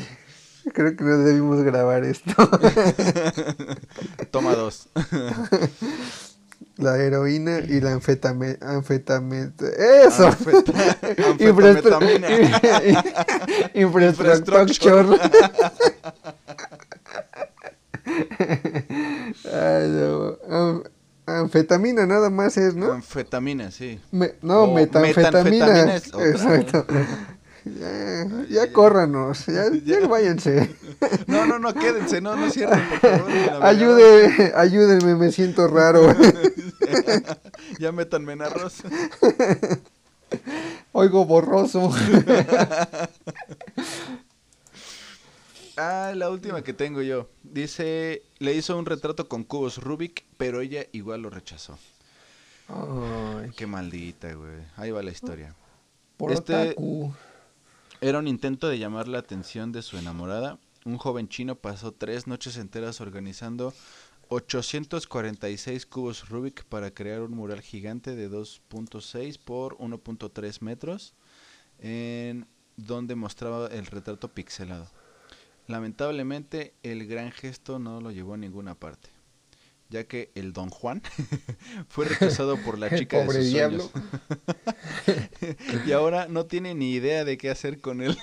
creo 0.73 0.95
que 0.95 1.03
no 1.03 1.17
debimos 1.19 1.61
grabar 1.63 2.03
esto. 2.03 2.33
Toma 4.31 4.53
dos. 4.55 4.89
La 6.77 6.95
heroína 6.97 7.59
y 7.59 7.81
la 7.81 7.93
anfetame, 7.93 8.57
anfetame, 8.61 9.51
eso. 10.05 10.27
Anfeta- 10.27 10.73
Infraestru- 11.39 11.95
Anfetametamina. 11.95 12.27
Infrastructure. 13.73 15.05
Ay, 19.51 19.89
no. 19.89 20.37
Am- 20.49 20.83
Anfetamina 21.25 22.05
nada 22.05 22.29
más 22.29 22.55
es, 22.57 22.73
¿no? 22.75 22.93
Anfetamina, 22.93 23.69
sí. 23.69 23.99
Me- 24.11 24.35
no, 24.41 24.63
O 24.63 24.73
metanfetamina. 24.73 25.65
metanfetamina 25.65 25.95
es 25.95 26.13
otra. 26.13 26.27
Exacto. 26.29 26.85
Ya, 27.79 28.45
ya 28.49 28.71
córranos, 28.73 29.45
ya, 29.47 29.65
ya 29.83 30.07
váyanse. 30.07 30.75
No, 31.27 31.45
no, 31.45 31.59
no, 31.59 31.73
quédense, 31.73 32.21
no, 32.21 32.35
no 32.35 32.49
cierren, 32.49 32.79
por 32.89 32.99
favor. 32.99 33.65
Ayude, 33.65 34.53
ayúdenme, 34.55 35.15
me 35.15 35.31
siento 35.31 35.67
raro. 35.67 36.13
ya 37.79 37.91
métanme 37.91 38.33
en 38.33 38.41
arroz. 38.43 38.83
Oigo 40.93 41.25
borroso. 41.25 41.91
Ah, 45.79 46.13
la 46.15 46.31
última 46.31 46.63
que 46.63 46.73
tengo 46.73 47.03
yo. 47.03 47.29
Dice, 47.43 48.23
le 48.39 48.53
hizo 48.55 48.75
un 48.77 48.87
retrato 48.87 49.27
con 49.29 49.43
cubos 49.43 49.77
Rubik, 49.77 50.23
pero 50.37 50.61
ella 50.61 50.87
igual 50.91 51.21
lo 51.21 51.29
rechazó. 51.29 51.77
Ay, 52.67 53.51
Qué 53.55 53.67
maldita, 53.67 54.33
güey. 54.33 54.55
Ahí 54.75 54.89
va 54.89 55.03
la 55.03 55.11
historia. 55.11 55.53
por 56.17 56.31
Este- 56.31 56.69
otaku. 56.71 57.13
Era 57.99 58.19
un 58.19 58.27
intento 58.27 58.67
de 58.69 58.77
llamar 58.77 59.07
la 59.07 59.17
atención 59.17 59.71
de 59.71 59.81
su 59.81 59.97
enamorada. 59.97 60.59
Un 60.85 60.99
joven 60.99 61.27
chino 61.29 61.55
pasó 61.55 61.93
tres 61.93 62.27
noches 62.27 62.57
enteras 62.57 63.01
organizando 63.01 63.73
846 64.29 65.87
cubos 65.87 66.29
Rubik 66.29 66.63
para 66.65 66.91
crear 66.91 67.21
un 67.21 67.31
mural 67.31 67.61
gigante 67.61 68.15
de 68.15 68.29
2.6 68.29 69.39
por 69.39 69.77
1.3 69.79 70.61
metros, 70.61 71.15
en 71.79 72.45
donde 72.75 73.15
mostraba 73.15 73.65
el 73.69 73.87
retrato 73.87 74.27
pixelado. 74.31 74.87
Lamentablemente, 75.65 76.75
el 76.83 77.07
gran 77.07 77.31
gesto 77.31 77.79
no 77.79 77.99
lo 77.99 78.11
llevó 78.11 78.35
a 78.35 78.37
ninguna 78.37 78.75
parte, 78.75 79.09
ya 79.89 80.03
que 80.03 80.31
el 80.35 80.53
Don 80.53 80.69
Juan 80.69 81.01
fue 81.89 82.05
rechazado 82.05 82.57
por 82.57 82.77
la 82.77 82.89
chica 82.95 83.19
de 83.19 83.25
pobre 83.25 83.41
sus 83.43 83.51
diablo. 83.53 83.89
sueños. 83.89 85.57
y 85.87 85.91
ahora 85.91 86.27
no 86.27 86.45
tiene 86.45 86.75
ni 86.75 86.93
idea 86.93 87.23
de 87.23 87.37
qué 87.37 87.49
hacer 87.49 87.79
con 87.79 88.01
él. 88.01 88.17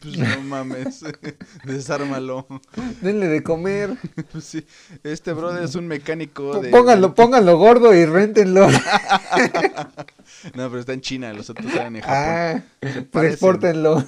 pues 0.00 0.18
no 0.18 0.40
mames, 0.42 1.04
desármalo. 1.64 2.46
Denle 3.00 3.28
de 3.28 3.42
comer. 3.42 3.96
Pues 4.30 4.44
sí, 4.44 4.66
este 5.02 5.32
brother 5.32 5.64
es 5.64 5.74
un 5.74 5.86
mecánico 5.86 6.60
de... 6.60 6.70
Pónganlo, 6.70 7.14
pónganlo 7.14 7.56
gordo 7.56 7.94
y 7.94 8.04
réntenlo. 8.04 8.68
No, 10.54 10.68
pero 10.68 10.78
está 10.78 10.92
en 10.92 11.00
China, 11.00 11.32
los 11.32 11.48
otros 11.50 11.66
están 11.66 11.96
en 11.96 12.02
Japón. 12.02 12.14
Ah, 12.16 12.62
transpórtenlo. 13.10 14.04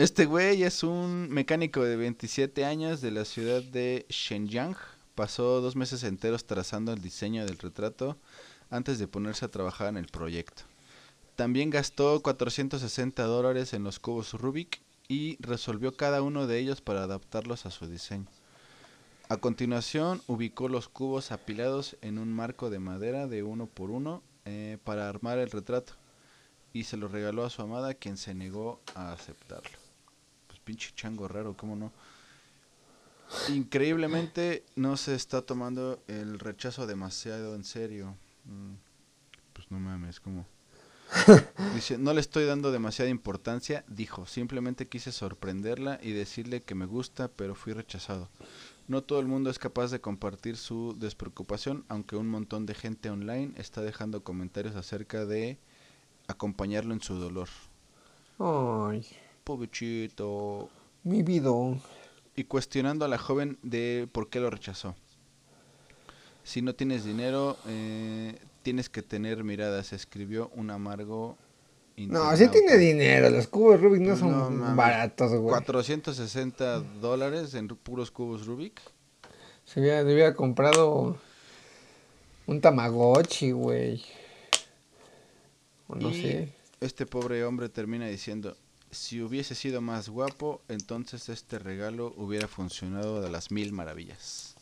Este 0.00 0.24
güey 0.24 0.62
es 0.62 0.82
un 0.82 1.28
mecánico 1.28 1.84
de 1.84 1.94
27 1.94 2.64
años 2.64 3.02
de 3.02 3.10
la 3.10 3.26
ciudad 3.26 3.62
de 3.62 4.06
Shenyang. 4.08 4.74
Pasó 5.14 5.60
dos 5.60 5.76
meses 5.76 6.04
enteros 6.04 6.46
trazando 6.46 6.94
el 6.94 7.02
diseño 7.02 7.44
del 7.44 7.58
retrato 7.58 8.16
antes 8.70 8.98
de 8.98 9.08
ponerse 9.08 9.44
a 9.44 9.50
trabajar 9.50 9.88
en 9.88 9.98
el 9.98 10.06
proyecto. 10.06 10.62
También 11.36 11.68
gastó 11.68 12.22
460 12.22 13.22
dólares 13.24 13.74
en 13.74 13.84
los 13.84 13.98
cubos 13.98 14.32
Rubik 14.32 14.80
y 15.06 15.36
resolvió 15.38 15.94
cada 15.94 16.22
uno 16.22 16.46
de 16.46 16.58
ellos 16.58 16.80
para 16.80 17.02
adaptarlos 17.02 17.66
a 17.66 17.70
su 17.70 17.86
diseño. 17.86 18.28
A 19.28 19.36
continuación 19.36 20.22
ubicó 20.28 20.70
los 20.70 20.88
cubos 20.88 21.30
apilados 21.30 21.98
en 22.00 22.18
un 22.18 22.32
marco 22.32 22.70
de 22.70 22.78
madera 22.78 23.26
de 23.26 23.42
uno 23.42 23.66
por 23.66 23.90
uno 23.90 24.22
eh, 24.46 24.78
para 24.82 25.10
armar 25.10 25.36
el 25.36 25.50
retrato 25.50 25.92
y 26.72 26.84
se 26.84 26.96
lo 26.96 27.06
regaló 27.06 27.44
a 27.44 27.50
su 27.50 27.60
amada 27.60 27.92
quien 27.92 28.16
se 28.16 28.32
negó 28.32 28.80
a 28.94 29.12
aceptarlo. 29.12 29.79
Pinche 30.70 30.92
chango 30.94 31.26
raro, 31.28 31.56
¿cómo 31.56 31.74
no? 31.76 31.92
Increíblemente 33.46 34.64
no 34.76 34.96
se 34.96 35.14
está 35.14 35.42
tomando 35.42 36.02
el 36.08 36.38
rechazo 36.38 36.86
demasiado 36.86 37.54
en 37.54 37.64
serio. 37.64 38.16
Mm, 38.44 38.74
Pues 39.54 39.70
no 39.70 39.80
mames, 39.80 40.20
como... 40.20 40.46
Dice, 41.74 41.98
no 41.98 42.12
le 42.14 42.20
estoy 42.20 42.44
dando 42.46 42.72
demasiada 42.72 43.10
importancia, 43.10 43.84
dijo, 43.88 44.26
simplemente 44.26 44.88
quise 44.88 45.12
sorprenderla 45.12 45.98
y 46.02 46.12
decirle 46.12 46.62
que 46.62 46.74
me 46.74 46.86
gusta, 46.86 47.28
pero 47.28 47.54
fui 47.54 47.72
rechazado. 47.72 48.30
No 48.88 49.02
todo 49.04 49.20
el 49.20 49.26
mundo 49.28 49.50
es 49.50 49.58
capaz 49.60 49.90
de 49.92 50.00
compartir 50.00 50.56
su 50.58 50.96
despreocupación, 50.98 51.84
aunque 51.88 52.16
un 52.16 52.28
montón 52.28 52.66
de 52.66 52.74
gente 52.74 53.10
online 53.10 53.52
está 53.56 53.82
dejando 53.82 54.24
comentarios 54.24 54.76
acerca 54.76 55.26
de 55.26 55.58
acompañarlo 56.28 56.94
en 56.94 57.02
su 57.02 57.16
dolor. 57.16 57.48
Ay, 58.38 59.06
Pobrecito. 59.44 60.68
mi 61.04 61.22
vida. 61.22 61.50
Y 62.36 62.44
cuestionando 62.44 63.04
a 63.04 63.08
la 63.08 63.18
joven 63.18 63.58
de 63.62 64.08
por 64.12 64.28
qué 64.30 64.40
lo 64.40 64.50
rechazó. 64.50 64.94
Si 66.44 66.62
no 66.62 66.74
tienes 66.74 67.04
dinero, 67.04 67.56
eh, 67.66 68.38
tienes 68.62 68.88
que 68.88 69.02
tener 69.02 69.44
miradas, 69.44 69.92
escribió 69.92 70.50
un 70.54 70.70
amargo. 70.70 71.36
No, 71.96 72.34
sí 72.36 72.48
tiene 72.48 72.78
dinero. 72.78 73.28
Los 73.28 73.46
cubos 73.46 73.80
Rubik 73.80 74.00
no 74.00 74.16
son 74.16 74.58
mames. 74.58 74.76
baratos, 74.76 75.32
güey. 75.32 75.50
460 75.50 76.80
dólares 77.00 77.52
en 77.54 77.68
puros 77.68 78.10
cubos 78.10 78.46
Rubik. 78.46 78.80
Se 79.64 79.80
hubiera, 79.80 80.34
comprado 80.34 81.18
un 82.46 82.60
Tamagotchi, 82.60 83.50
güey. 83.52 84.02
No 85.88 86.10
Y 86.10 86.22
sé. 86.22 86.52
Este 86.80 87.04
pobre 87.04 87.44
hombre 87.44 87.68
termina 87.68 88.06
diciendo, 88.06 88.56
si 88.90 89.20
hubiese 89.22 89.54
sido 89.54 89.80
más 89.80 90.08
guapo, 90.08 90.62
entonces 90.68 91.28
este 91.28 91.58
regalo 91.58 92.12
hubiera 92.16 92.48
funcionado 92.48 93.20
de 93.20 93.30
las 93.30 93.50
mil 93.50 93.72
maravillas. 93.72 94.54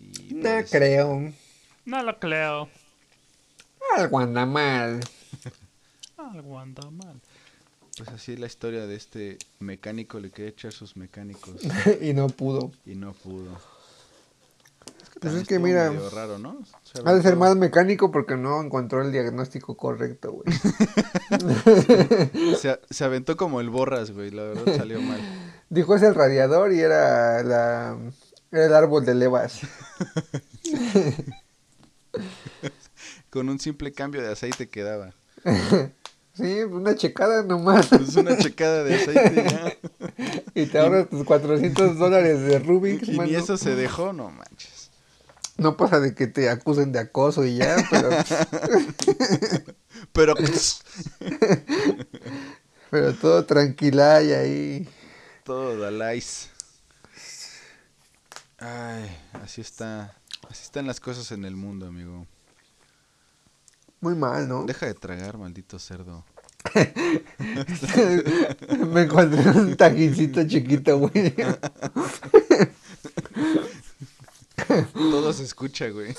Y 0.00 0.34
No 0.34 0.42
pues, 0.42 0.70
creo. 0.70 1.32
No 1.84 2.02
lo 2.02 2.18
creo. 2.18 2.68
Algo 3.96 4.18
anda 4.18 4.46
mal. 4.46 5.00
Algo 6.16 6.58
anda 6.58 6.90
mal. 6.90 7.20
Pues 7.96 8.08
así 8.08 8.32
es 8.32 8.40
la 8.40 8.46
historia 8.46 8.86
de 8.86 8.96
este 8.96 9.38
mecánico, 9.60 10.18
le 10.18 10.30
quería 10.30 10.50
echar 10.50 10.72
sus 10.72 10.96
mecánicos 10.96 11.54
y 12.00 12.12
no 12.12 12.28
pudo. 12.28 12.72
y 12.84 12.94
no 12.94 13.12
pudo. 13.12 13.60
Pues 15.20 15.34
es 15.34 15.46
que 15.46 15.58
mira, 15.58 15.90
medio 15.90 16.10
raro, 16.10 16.38
¿no? 16.38 16.58
Se 16.82 17.02
Ha 17.04 17.14
de 17.14 17.22
ser 17.22 17.36
más 17.36 17.56
mecánico 17.56 18.10
porque 18.10 18.36
no 18.36 18.60
encontró 18.60 19.02
el 19.02 19.12
diagnóstico 19.12 19.76
correcto, 19.76 20.32
güey. 20.32 20.44
Se, 22.58 22.80
se 22.90 23.04
aventó 23.04 23.36
como 23.36 23.60
el 23.60 23.70
borras, 23.70 24.10
güey, 24.10 24.30
la 24.30 24.44
verdad 24.44 24.76
salió 24.76 25.00
mal. 25.00 25.20
Dijo 25.70 25.96
es 25.96 26.02
el 26.02 26.14
radiador 26.14 26.72
y 26.72 26.80
era 26.80 27.42
la 27.42 27.96
era 28.50 28.66
el 28.66 28.74
árbol 28.74 29.04
de 29.04 29.14
levas. 29.14 29.60
Con 33.30 33.48
un 33.48 33.58
simple 33.58 33.92
cambio 33.92 34.22
de 34.22 34.32
aceite 34.32 34.68
quedaba. 34.68 35.14
Sí, 36.34 36.62
una 36.62 36.94
checada 36.94 37.42
nomás. 37.42 37.88
Pues 37.88 38.14
una 38.16 38.38
checada 38.38 38.84
de 38.84 38.94
aceite 38.94 39.44
ya. 39.44 39.76
y 40.54 40.66
te 40.66 40.78
ahorras 40.78 41.08
tus 41.08 41.24
400 41.24 41.98
dólares 41.98 42.42
de 42.42 42.60
Rubik, 42.60 43.08
Y 43.08 43.18
ni 43.18 43.34
eso 43.34 43.56
se 43.56 43.74
dejó, 43.74 44.12
no 44.12 44.30
manches. 44.30 44.73
No 45.56 45.76
pasa 45.76 46.00
de 46.00 46.14
que 46.14 46.26
te 46.26 46.50
acusen 46.50 46.92
de 46.92 46.98
acoso 46.98 47.44
y 47.44 47.56
ya, 47.56 47.76
pero, 47.90 48.10
Pero 50.12 50.34
pero 52.90 53.14
todo 53.14 53.44
tranquila 53.44 54.22
y 54.22 54.32
ahí. 54.32 54.88
todo 55.44 55.78
dalais. 55.78 56.50
Ay, 58.58 59.10
así 59.42 59.60
está. 59.60 60.16
Así 60.48 60.62
están 60.64 60.86
las 60.86 61.00
cosas 61.00 61.30
en 61.32 61.44
el 61.44 61.56
mundo, 61.56 61.86
amigo. 61.86 62.26
Muy 64.00 64.14
mal, 64.14 64.48
¿no? 64.48 64.64
Deja 64.64 64.86
de 64.86 64.94
tragar, 64.94 65.38
maldito 65.38 65.78
cerdo. 65.78 66.24
Me 68.86 69.02
encontré 69.02 69.50
un 69.50 69.76
tajincito 69.76 70.46
chiquito, 70.46 70.98
güey. 70.98 71.34
Todo 74.92 75.32
se 75.32 75.44
escucha, 75.44 75.88
güey. 75.88 76.14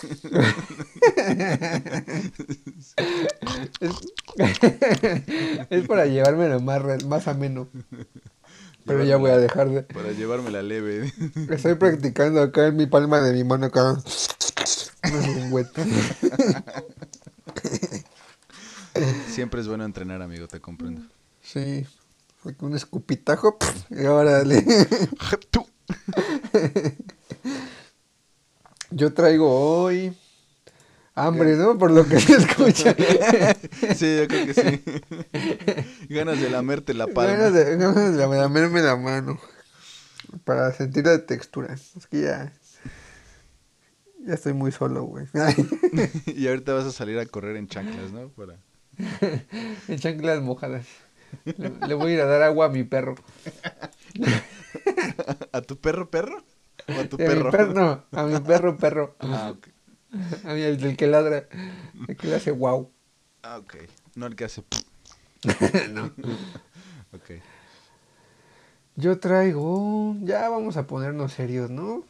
es 5.70 5.88
para 5.88 6.06
llevármelo 6.06 6.60
más, 6.60 7.06
más 7.06 7.28
ameno. 7.28 7.68
Pero 8.86 9.04
ya 9.04 9.18
voy 9.18 9.32
a 9.32 9.38
dejar 9.38 9.70
de... 9.70 9.82
Para 9.84 10.12
llevarme 10.12 10.52
la 10.52 10.62
leve. 10.62 11.12
Estoy 11.50 11.76
practicando 11.76 12.42
acá 12.42 12.68
en 12.68 12.76
mi 12.76 12.86
palma 12.86 13.20
de 13.20 13.34
mi 13.34 13.44
mano 13.44 13.66
acá. 13.66 13.98
Siempre 19.30 19.62
es 19.62 19.68
bueno 19.68 19.86
entrenar, 19.86 20.22
amigo, 20.22 20.48
te 20.48 20.60
comprendo. 20.60 21.02
Sí. 21.42 21.86
Fue 22.38 22.56
con 22.56 22.70
un 22.70 22.76
escupitajo. 22.76 23.58
Y 23.90 24.06
ahora 24.06 24.34
dale. 24.34 24.64
Yo 28.96 29.14
traigo 29.14 29.50
hoy 29.50 30.16
hambre, 31.16 31.58
¿no? 31.58 31.78
Por 31.78 31.92
lo 31.92 32.08
que 32.08 32.18
se 32.18 32.38
escucha. 32.38 32.96
Sí, 33.94 34.20
yo 34.20 34.28
creo 34.30 34.46
que 34.46 34.54
sí. 34.54 36.08
Ganas 36.08 36.40
de 36.40 36.50
lamerte 36.50 36.94
la 36.94 37.08
palma. 37.08 37.34
Ganas 37.34 37.54
de, 37.54 37.76
ganas 37.76 38.16
de 38.16 38.38
lamerme 38.38 38.82
la 38.82 38.96
mano. 38.96 39.38
Para 40.46 40.72
sentir 40.72 41.06
la 41.06 41.26
textura. 41.26 41.74
Es 41.74 42.08
que 42.08 42.22
ya. 42.22 42.54
Ya 44.26 44.34
estoy 44.34 44.54
muy 44.54 44.72
solo, 44.72 45.04
güey. 45.04 45.28
Y 46.28 46.48
ahorita 46.48 46.74
vas 46.74 46.86
a 46.86 46.94
salir 46.94 47.20
a 47.20 47.26
correr 47.26 47.58
en 47.58 47.68
chanclas, 47.68 48.14
¿no? 48.14 48.30
Para... 48.30 48.56
en 49.90 50.00
chanclas 50.00 50.42
mojadas. 50.42 50.86
Le, 51.44 51.70
le 51.86 51.94
voy 51.96 52.12
a 52.12 52.14
ir 52.14 52.22
a 52.22 52.26
dar 52.28 52.44
agua 52.44 52.68
a 52.68 52.70
mi 52.70 52.86
perro. 52.86 53.16
¿A 55.52 55.62
tu 55.62 55.78
perro, 55.78 56.10
perro? 56.10 56.46
¿O 56.88 57.00
a 57.00 57.04
tu 57.10 57.16
A 57.20 57.20
mi 57.20 57.26
perro? 57.52 57.74
no, 57.74 58.04
a 58.12 58.24
mi 58.24 58.40
perro, 58.40 58.78
perro. 58.78 59.16
Ah, 59.20 59.54
ok. 59.56 59.68
A 60.46 60.54
mí, 60.54 60.62
el 60.62 60.78
del 60.80 60.96
que 60.96 61.08
ladra. 61.08 61.48
El 62.08 62.16
que 62.16 62.28
le 62.28 62.36
hace 62.36 62.52
wow. 62.52 62.90
Ah, 63.44 63.58
ok. 63.58 63.76
No 64.16 64.28
el 64.28 64.36
que 64.36 64.46
hace... 64.46 64.64
no. 65.92 66.06
Ok. 67.14 67.42
Yo 68.96 69.20
traigo. 69.20 70.16
Ya 70.22 70.48
vamos 70.50 70.78
a 70.78 70.88
ponernos 70.88 71.34
serios, 71.34 71.70
¿no? 71.70 72.04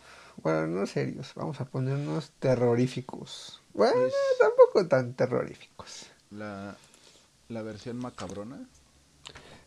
Bueno, 0.43 0.67
no 0.67 0.85
serios. 0.85 1.33
Vamos 1.35 1.59
a 1.61 1.65
ponernos 1.65 2.31
terroríficos. 2.39 3.61
Bueno, 3.73 3.93
Pues- 4.01 4.13
tampoco 4.39 4.87
tan 4.87 5.13
terroríficos. 5.13 6.05
La, 6.29 6.75
la 7.49 7.61
versión 7.63 7.97
macabrona. 7.97 8.67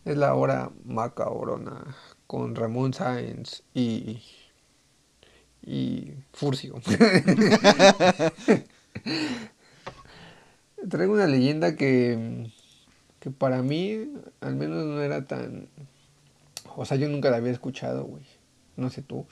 Es 0.05 0.17
la 0.17 0.35
hora 0.35 0.71
macabrona 0.85 1.85
con 2.27 2.55
Ramón 2.55 2.95
Sáenz 2.95 3.63
y. 3.75 4.23
y 5.69 6.15
Furcio. 6.33 6.81
Traigo 10.89 11.13
una 11.13 11.27
leyenda 11.27 11.77
que. 11.77 12.51
que 13.21 13.31
para 13.31 13.61
mí, 13.63 14.09
al 14.41 14.57
menos 14.57 14.87
no 14.87 15.03
era 15.03 15.27
tan. 15.27 15.69
O 16.75 16.87
sea, 16.87 16.97
yo 16.97 17.09
nunca 17.09 17.31
la 17.31 17.37
había 17.37 17.53
escuchado, 17.53 18.05
güey. 18.05 18.23
No 18.77 18.89
sé 18.89 19.03
tú. 19.03 19.27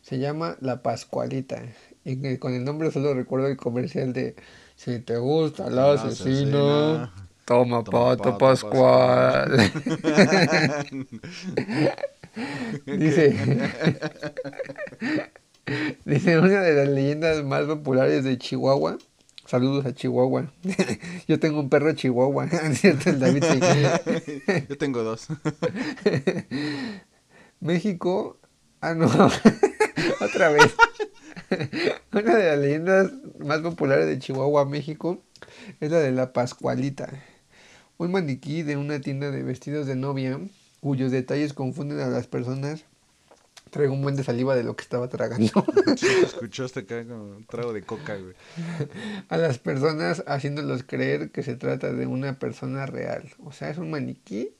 Se 0.00 0.18
llama 0.18 0.56
La 0.60 0.82
Pascualita. 0.82 1.62
Y 2.04 2.16
que 2.16 2.38
con 2.38 2.54
el 2.54 2.64
nombre 2.64 2.90
solo 2.90 3.12
recuerdo 3.12 3.48
el 3.48 3.58
comercial 3.58 4.14
de 4.14 4.34
Si 4.76 4.98
te 5.00 5.18
gusta 5.18 5.66
el 5.66 5.74
El 5.74 5.78
asesino, 5.78 7.12
toma, 7.44 7.84
toma 7.84 7.84
pato 7.84 8.22
pato 8.22 8.38
Pascual. 8.38 9.70
Dice. 12.86 13.36
Dice 16.04 16.38
una 16.38 16.62
de 16.62 16.74
las 16.74 16.88
leyendas 16.88 17.44
más 17.44 17.64
populares 17.64 18.24
de 18.24 18.38
Chihuahua. 18.38 18.98
Saludos 19.46 19.84
a 19.86 19.94
Chihuahua. 19.94 20.52
Yo 21.28 21.38
tengo 21.38 21.60
un 21.60 21.68
perro 21.68 21.92
Chihuahua, 21.92 22.48
¿cierto? 22.74 23.10
El 23.10 23.20
David. 23.20 23.44
Yo 24.68 24.78
tengo 24.78 25.02
dos. 25.02 25.28
México. 27.60 28.38
Ah, 28.80 28.94
no. 28.94 29.06
Otra 30.20 30.48
vez. 30.50 30.74
Una 32.12 32.34
de 32.34 32.44
las 32.44 32.58
leyendas 32.58 33.12
más 33.38 33.60
populares 33.60 34.06
de 34.06 34.18
Chihuahua, 34.18 34.64
México, 34.64 35.22
es 35.80 35.90
la 35.90 35.98
de 35.98 36.12
la 36.12 36.32
Pascualita. 36.32 37.08
Un 37.98 38.12
maniquí 38.12 38.62
de 38.62 38.76
una 38.76 39.00
tienda 39.00 39.30
de 39.30 39.42
vestidos 39.42 39.86
de 39.86 39.96
novia, 39.96 40.40
cuyos 40.80 41.12
detalles 41.12 41.52
confunden 41.52 42.00
a 42.00 42.08
las 42.08 42.26
personas. 42.26 42.84
Traigo 43.72 43.94
un 43.94 44.02
buen 44.02 44.16
de 44.16 44.22
saliva 44.22 44.54
de 44.54 44.64
lo 44.64 44.76
que 44.76 44.82
estaba 44.82 45.08
tragando. 45.08 45.50
Sí, 45.96 46.06
escuchó 46.22 46.66
hasta 46.66 46.80
acá 46.80 47.06
como 47.06 47.24
un 47.24 47.46
trago 47.46 47.72
de 47.72 47.80
coca, 47.80 48.16
güey. 48.16 48.34
a 49.30 49.38
las 49.38 49.58
personas 49.58 50.22
haciéndolos 50.26 50.82
creer 50.82 51.30
que 51.30 51.42
se 51.42 51.56
trata 51.56 51.90
de 51.90 52.06
una 52.06 52.38
persona 52.38 52.84
real. 52.84 53.30
O 53.42 53.50
sea, 53.50 53.70
es 53.70 53.78
un 53.78 53.90
maniquí. 53.90 54.54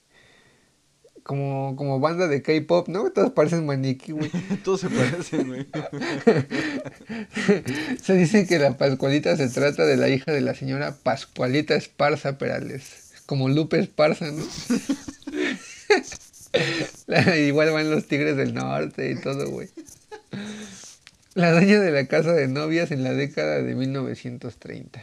Como, 1.25 1.77
como 1.77 2.01
banda 2.01 2.27
de 2.27 2.41
K-pop, 2.41 2.89
¿no? 2.89 3.13
Todos 3.13 3.33
parecen 3.33 3.67
maniquí, 3.67 4.13
güey. 4.13 4.31
Todos 4.65 4.81
se 4.81 4.89
parecen, 4.89 5.47
güey. 5.47 5.67
Se 8.03 8.15
dice 8.15 8.47
que 8.47 8.59
la 8.59 8.79
Pascualita 8.79 9.37
se 9.37 9.51
trata 9.51 9.85
de 9.85 9.99
la 9.99 10.09
hija 10.09 10.33
de 10.33 10.41
la 10.41 10.55
señora 10.55 10.97
Pascualita 11.03 11.75
Esparza 11.75 12.39
Perales. 12.39 13.13
Como 13.27 13.51
Lupe 13.51 13.79
Esparza, 13.79 14.33
¿no? 14.33 14.43
Igual 17.47 17.71
van 17.73 17.91
los 17.91 18.07
Tigres 18.07 18.37
del 18.37 18.55
Norte 18.55 19.11
y 19.11 19.21
todo, 19.21 19.51
güey. 19.51 19.69
La 21.35 21.53
dueña 21.53 21.81
de 21.81 21.91
la 21.91 22.07
casa 22.07 22.33
de 22.33 22.49
novias 22.49 22.91
en 22.91 23.05
la 23.05 23.13
década 23.13 23.63
de 23.63 23.75
1930. 23.75 25.03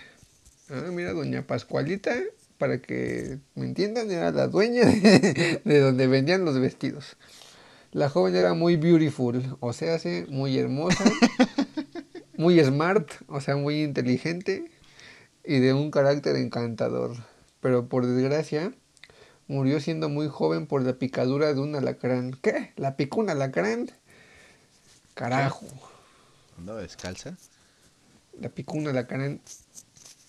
Ah, 0.69 0.89
mira, 0.91 1.13
doña 1.13 1.47
Pascualita, 1.47 2.15
para 2.59 2.79
que 2.79 3.39
me 3.55 3.65
entiendan, 3.65 4.11
era 4.11 4.31
la 4.31 4.47
dueña 4.47 4.85
de, 4.85 5.61
de 5.63 5.79
donde 5.79 6.07
vendían 6.07 6.45
los 6.45 6.59
vestidos. 6.59 7.17
La 7.91 8.09
joven 8.09 8.35
era 8.35 8.53
muy 8.53 8.75
beautiful, 8.75 9.57
o 9.59 9.73
sea, 9.73 9.97
sí, 9.97 10.25
muy 10.29 10.59
hermosa, 10.59 11.03
muy 12.37 12.63
smart, 12.63 13.09
o 13.27 13.41
sea, 13.41 13.55
muy 13.55 13.81
inteligente 13.81 14.65
y 15.43 15.57
de 15.57 15.73
un 15.73 15.89
carácter 15.89 16.35
encantador. 16.35 17.15
Pero 17.61 17.89
por 17.89 18.05
desgracia, 18.05 18.71
murió 19.49 19.81
siendo 19.81 20.07
muy 20.07 20.29
joven 20.29 20.67
por 20.67 20.83
la 20.83 20.93
picadura 20.93 21.53
de 21.53 21.59
un 21.59 21.75
alacrán. 21.75 22.37
¿Qué? 22.41 22.71
¿La 22.77 22.95
picó 22.95 23.19
un 23.19 23.29
alacrán? 23.29 23.91
Carajo. 25.15 25.65
¿Andaba 26.57 26.79
descalza? 26.79 27.35
La 28.39 28.47
picó 28.49 28.77
un 28.77 28.87
alacrán 28.87 29.41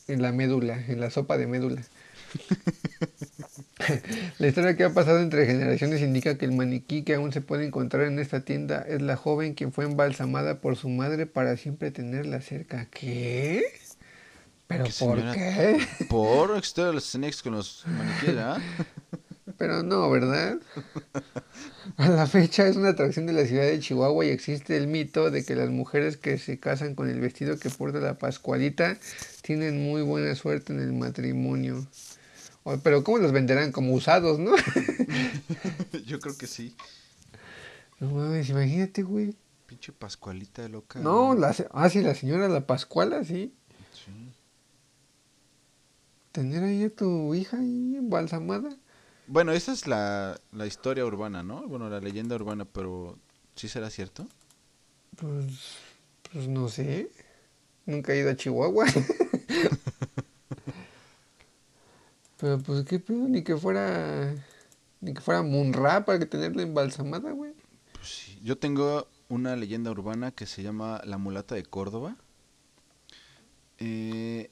en 0.08 0.22
la 0.22 0.32
médula, 0.32 0.84
en 0.88 1.00
la 1.00 1.10
sopa 1.10 1.36
de 1.36 1.46
médula. 1.46 1.82
la 4.38 4.48
historia 4.48 4.76
que 4.76 4.84
ha 4.84 4.94
pasado 4.94 5.20
entre 5.20 5.46
generaciones 5.46 6.00
indica 6.00 6.38
que 6.38 6.46
el 6.46 6.52
maniquí 6.52 7.02
que 7.02 7.14
aún 7.14 7.32
se 7.32 7.42
puede 7.42 7.66
encontrar 7.66 8.06
en 8.06 8.18
esta 8.18 8.40
tienda 8.40 8.84
es 8.88 9.02
la 9.02 9.16
joven 9.16 9.54
quien 9.54 9.72
fue 9.72 9.84
embalsamada 9.84 10.60
por 10.60 10.76
su 10.76 10.88
madre 10.88 11.26
para 11.26 11.56
siempre 11.58 11.90
tenerla 11.90 12.40
cerca. 12.40 12.88
¿Qué? 12.90 13.64
¿Pero 14.70 14.84
¿Qué 14.84 14.92
por 15.00 15.18
qué? 15.32 15.86
Por 16.08 16.62
de 16.62 16.92
los 16.92 17.04
snakes 17.10 17.38
con 17.42 17.54
los 17.54 17.84
maniquíes. 17.86 18.36
Pero 19.58 19.82
no, 19.82 20.08
¿verdad? 20.08 20.60
A 21.96 22.08
la 22.08 22.26
fecha 22.28 22.68
es 22.68 22.76
una 22.76 22.90
atracción 22.90 23.26
de 23.26 23.32
la 23.32 23.44
ciudad 23.46 23.64
de 23.64 23.80
Chihuahua 23.80 24.24
y 24.24 24.28
existe 24.28 24.76
el 24.76 24.86
mito 24.86 25.32
de 25.32 25.44
que 25.44 25.56
las 25.56 25.70
mujeres 25.70 26.16
que 26.16 26.38
se 26.38 26.60
casan 26.60 26.94
con 26.94 27.10
el 27.10 27.20
vestido 27.20 27.58
que 27.58 27.68
porta 27.68 27.98
la 27.98 28.16
Pascualita 28.16 28.96
tienen 29.42 29.82
muy 29.82 30.02
buena 30.02 30.36
suerte 30.36 30.72
en 30.72 30.78
el 30.78 30.92
matrimonio. 30.92 31.84
O- 32.62 32.78
Pero 32.78 33.02
¿cómo 33.02 33.18
los 33.18 33.32
venderán? 33.32 33.72
Como 33.72 33.92
usados, 33.92 34.38
¿no? 34.38 34.52
Yo 36.06 36.20
creo 36.20 36.38
que 36.38 36.46
sí. 36.46 36.76
No 37.98 38.08
mames, 38.10 38.48
imagínate, 38.50 39.02
güey. 39.02 39.34
Pinche 39.66 39.92
Pascualita 39.92 40.68
loca. 40.68 41.00
No, 41.00 41.34
la, 41.34 41.54
ah, 41.72 41.90
sí, 41.90 42.02
la 42.02 42.14
señora 42.14 42.48
La 42.48 42.66
Pascuala. 42.66 43.24
Sí. 43.24 43.52
Tener 46.32 46.62
ahí 46.62 46.84
a 46.84 46.90
tu 46.90 47.34
hija 47.34 47.58
ahí 47.58 47.96
embalsamada. 47.96 48.70
Bueno, 49.26 49.52
esa 49.52 49.72
es 49.72 49.86
la, 49.86 50.40
la 50.52 50.66
historia 50.66 51.04
urbana, 51.04 51.42
¿no? 51.42 51.66
Bueno, 51.66 51.88
la 51.88 52.00
leyenda 52.00 52.34
urbana, 52.34 52.64
pero 52.64 53.18
¿sí 53.54 53.68
será 53.68 53.90
cierto? 53.90 54.26
Pues, 55.16 55.76
pues 56.32 56.48
no 56.48 56.68
sé. 56.68 57.10
Nunca 57.86 58.12
he 58.12 58.18
ido 58.18 58.30
a 58.30 58.36
Chihuahua. 58.36 58.86
Pero 62.40 62.58
pues 62.58 62.84
qué 62.86 62.98
pedo, 62.98 63.28
ni 63.28 63.42
que 63.42 63.56
fuera. 63.56 64.34
Ni 65.00 65.12
que 65.14 65.20
fuera 65.20 65.42
Munra 65.42 66.04
para 66.04 66.18
que 66.18 66.26
tenerla 66.26 66.62
embalsamada, 66.62 67.32
güey. 67.32 67.52
Pues 67.92 68.08
sí. 68.08 68.38
Yo 68.42 68.56
tengo 68.56 69.08
una 69.28 69.56
leyenda 69.56 69.90
urbana 69.90 70.30
que 70.30 70.46
se 70.46 70.62
llama 70.62 71.02
La 71.04 71.18
Mulata 71.18 71.54
de 71.54 71.64
Córdoba. 71.64 72.16
Eh, 73.78 74.50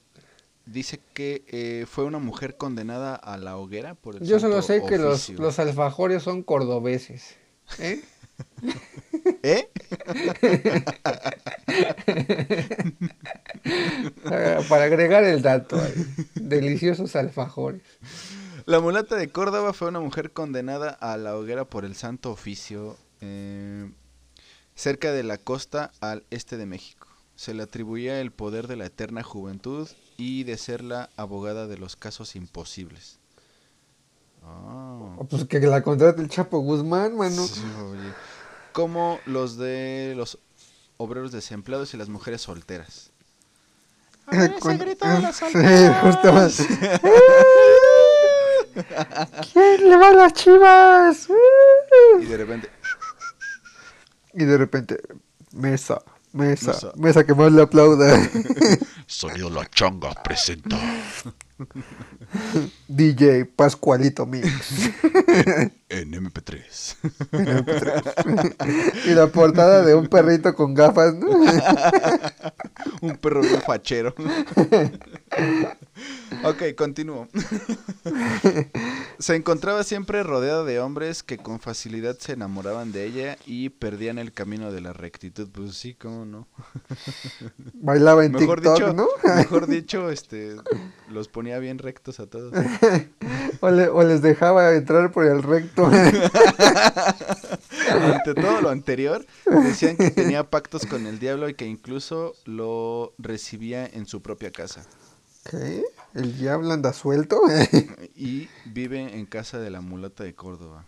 dice 0.71 0.99
que 1.13 1.43
eh, 1.47 1.85
fue 1.87 2.03
una 2.05 2.19
mujer 2.19 2.57
condenada 2.57 3.15
a 3.15 3.37
la 3.37 3.57
hoguera 3.57 3.95
por 3.95 4.15
el 4.15 4.21
Yo 4.23 4.39
solo 4.39 4.61
santo 4.61 4.83
sé 4.83 4.89
que 4.89 4.97
los, 4.97 5.59
alfajores 5.59 6.23
son 6.23 6.43
cordobeses. 6.43 7.35
¿Eh? 7.79 8.01
¿Eh? 9.43 9.69
Para 14.69 14.83
agregar 14.83 15.23
el 15.23 15.41
dato 15.41 15.79
ahí. 15.81 15.93
Deliciosos 16.35 17.15
alfajores. 17.15 17.81
La 18.65 18.79
mulata 18.79 19.15
de 19.15 19.29
Córdoba 19.29 19.73
fue 19.73 19.87
una 19.87 19.99
mujer 19.99 20.31
condenada 20.31 20.89
a 20.89 21.17
la 21.17 21.35
hoguera 21.35 21.65
por 21.65 21.85
el 21.85 21.95
santo 21.95 22.31
oficio 22.31 22.97
eh, 23.21 23.91
cerca 24.75 25.11
de 25.11 25.23
la 25.23 25.37
costa 25.37 25.91
al 26.01 26.23
este 26.29 26.57
de 26.57 26.65
México. 26.65 27.07
Se 27.35 27.53
le 27.53 27.63
atribuía 27.63 28.21
el 28.21 28.31
poder 28.31 28.67
de 28.67 28.75
la 28.75 28.85
eterna 28.85 29.23
juventud 29.23 29.87
y 30.19 30.43
de 30.43 30.57
ser 30.57 30.83
la 30.83 31.09
abogada 31.15 31.65
de 31.65 31.77
los 31.77 31.95
casos 31.95 32.35
imposibles. 32.35 33.17
Ah. 34.43 35.15
O 35.17 35.23
Pues 35.23 35.45
que 35.45 35.59
la 35.61 35.81
contrate 35.81 36.21
el 36.21 36.27
Chapo 36.29 36.59
Guzmán, 36.59 37.15
mano. 37.15 37.47
Sí, 37.47 37.63
oye. 37.81 38.13
Como 38.73 39.19
los 39.25 39.55
de 39.57 40.13
los 40.17 40.37
obreros 40.97 41.31
desempleados 41.31 41.93
y 41.93 41.97
las 41.97 42.09
mujeres 42.09 42.41
solteras. 42.41 43.11
Con- 44.59 44.77
grito 44.77 45.07
de 45.07 45.21
las 45.21 45.35
Sí, 45.37 45.45
solteras. 45.51 46.01
justo 46.03 46.33
más. 46.33 46.57
¿Quién 49.53 49.89
le 49.89 49.97
va 49.97 50.09
a 50.09 50.13
las 50.13 50.33
chivas? 50.33 51.27
Y 52.21 52.25
de 52.25 52.37
repente, 52.37 52.69
Y 54.33 54.45
de 54.45 54.57
repente, 54.57 55.01
mesa, 55.51 56.01
mesa, 56.33 56.71
Mesa. 56.71 56.91
mesa, 56.95 57.25
que 57.25 57.33
más 57.33 57.51
le 57.51 57.61
aplauda. 57.61 58.29
Sonido 59.07 59.49
La 59.49 59.69
Changa 59.69 60.13
presenta 60.23 60.77
DJ 62.87 63.45
Pascualito 63.45 64.25
Mix. 64.25 64.89
en 65.89 66.11
MP3. 66.13 66.95
y 69.05 69.09
la 69.13 69.27
portada 69.27 69.83
de 69.83 69.95
un 69.95 70.07
perrito 70.07 70.53
con 70.55 70.73
gafas, 70.73 71.15
¿no? 71.15 71.27
un 73.01 73.17
perro 73.17 73.41
bien 73.41 73.61
fachero. 73.61 74.13
ok, 76.43 76.63
continúo. 76.77 77.27
se 79.19 79.35
encontraba 79.35 79.83
siempre 79.83 80.23
rodeada 80.23 80.63
de 80.63 80.79
hombres 80.79 81.23
que 81.23 81.37
con 81.37 81.59
facilidad 81.59 82.17
se 82.19 82.33
enamoraban 82.33 82.91
de 82.91 83.05
ella 83.05 83.37
y 83.45 83.69
perdían 83.69 84.17
el 84.19 84.31
camino 84.31 84.71
de 84.71 84.81
la 84.81 84.93
rectitud. 84.93 85.49
Pues 85.51 85.75
sí, 85.75 85.95
cómo 85.95 86.25
no. 86.25 86.47
Bailaba 87.73 88.25
en 88.25 88.33
Mejor 88.33 88.61
TikTok, 88.61 88.75
dicho, 88.79 88.93
¿no? 88.93 89.07
mejor 89.35 89.67
dicho, 89.67 90.09
este, 90.09 90.55
los 91.09 91.27
ponía 91.27 91.59
bien 91.59 91.77
rectos 91.79 92.19
a 92.19 92.27
todos. 92.27 92.53
O, 93.61 93.69
le- 93.69 93.89
o 93.89 94.03
les 94.03 94.21
dejaba 94.21 94.73
entrar 94.73 95.11
por 95.11 95.25
el 95.25 95.43
recto. 95.43 95.78
Ante 97.91 98.33
todo 98.35 98.61
lo 98.61 98.69
anterior, 98.69 99.25
decían 99.45 99.97
que 99.97 100.11
tenía 100.11 100.49
pactos 100.49 100.85
con 100.85 101.05
el 101.05 101.19
diablo 101.19 101.49
y 101.49 101.53
que 101.53 101.65
incluso 101.65 102.33
lo 102.45 103.13
recibía 103.17 103.85
en 103.85 104.05
su 104.05 104.21
propia 104.21 104.51
casa. 104.51 104.85
¿Qué? 105.49 105.83
¿El 106.13 106.37
diablo 106.37 106.71
anda 106.71 106.93
suelto? 106.93 107.41
y 108.15 108.47
vive 108.65 109.17
en 109.17 109.25
casa 109.25 109.59
de 109.59 109.69
la 109.69 109.81
mulata 109.81 110.23
de 110.23 110.35
Córdoba. 110.35 110.85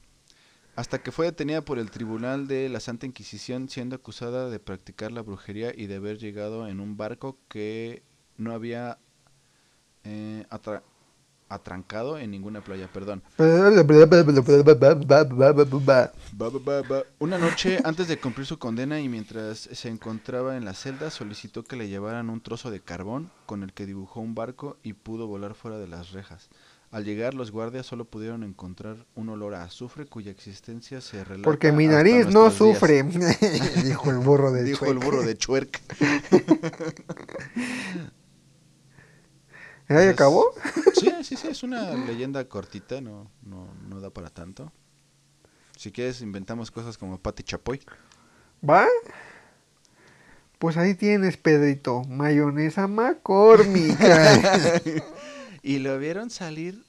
Hasta 0.75 1.01
que 1.03 1.11
fue 1.11 1.25
detenida 1.25 1.61
por 1.63 1.79
el 1.79 1.91
Tribunal 1.91 2.47
de 2.47 2.69
la 2.69 2.79
Santa 2.79 3.05
Inquisición 3.05 3.69
siendo 3.69 3.95
acusada 3.95 4.49
de 4.49 4.59
practicar 4.59 5.11
la 5.11 5.21
brujería 5.21 5.73
y 5.75 5.87
de 5.87 5.95
haber 5.95 6.17
llegado 6.17 6.67
en 6.67 6.79
un 6.79 6.97
barco 6.97 7.37
que 7.49 8.03
no 8.37 8.53
había 8.53 8.97
eh, 10.03 10.45
atra- 10.49 10.83
atrancado 11.53 12.17
en 12.17 12.31
ninguna 12.31 12.61
playa, 12.61 12.87
perdón. 12.91 13.21
Una 17.19 17.37
noche 17.37 17.79
antes 17.83 18.07
de 18.07 18.17
cumplir 18.19 18.45
su 18.47 18.57
condena 18.57 18.99
y 18.99 19.09
mientras 19.09 19.69
se 19.71 19.89
encontraba 19.89 20.57
en 20.57 20.65
la 20.65 20.73
celda, 20.73 21.09
solicitó 21.09 21.63
que 21.63 21.75
le 21.75 21.89
llevaran 21.89 22.29
un 22.29 22.41
trozo 22.41 22.71
de 22.71 22.79
carbón 22.79 23.29
con 23.45 23.63
el 23.63 23.73
que 23.73 23.85
dibujó 23.85 24.21
un 24.21 24.35
barco 24.35 24.77
y 24.83 24.93
pudo 24.93 25.27
volar 25.27 25.55
fuera 25.55 25.77
de 25.77 25.87
las 25.87 26.11
rejas. 26.11 26.49
Al 26.91 27.05
llegar, 27.05 27.33
los 27.33 27.51
guardias 27.51 27.85
solo 27.85 28.03
pudieron 28.03 28.43
encontrar 28.43 28.97
un 29.15 29.29
olor 29.29 29.55
a 29.55 29.63
azufre 29.63 30.05
cuya 30.05 30.29
existencia 30.29 30.99
se 30.99 31.23
relata 31.23 31.45
Porque 31.45 31.71
mi 31.71 31.87
nariz 31.87 32.27
no 32.27 32.43
días. 32.43 32.53
sufre. 32.55 33.03
Dijo 33.85 34.11
el 34.11 34.17
burro 34.17 34.51
de 34.51 34.63
Dijo 34.63 34.85
el 34.87 34.95
Chueca. 34.99 35.05
burro 35.05 35.21
de 35.23 35.37
Chuerk. 35.37 35.81
¿Ya 39.91 40.09
acabó? 40.09 40.53
Sí, 40.93 41.09
sí, 41.23 41.35
sí, 41.35 41.47
es 41.47 41.63
una 41.63 41.93
leyenda 42.07 42.47
cortita, 42.47 43.01
no, 43.01 43.31
no, 43.41 43.67
no 43.87 43.99
da 44.01 44.11
para 44.11 44.29
tanto. 44.29 44.71
Si 45.75 45.91
quieres, 45.91 46.21
inventamos 46.21 46.69
cosas 46.69 46.95
como 46.97 47.17
Pati 47.17 47.41
Chapoy. 47.41 47.81
¿Va? 48.67 48.85
Pues 50.59 50.77
ahí 50.77 50.93
tienes, 50.93 51.37
Pedrito. 51.37 52.03
Mayonesa 52.03 52.87
McCormick. 52.87 53.97
Y 55.63 55.77
lo 55.77 55.97
vieron 55.99 56.31
salir 56.31 56.83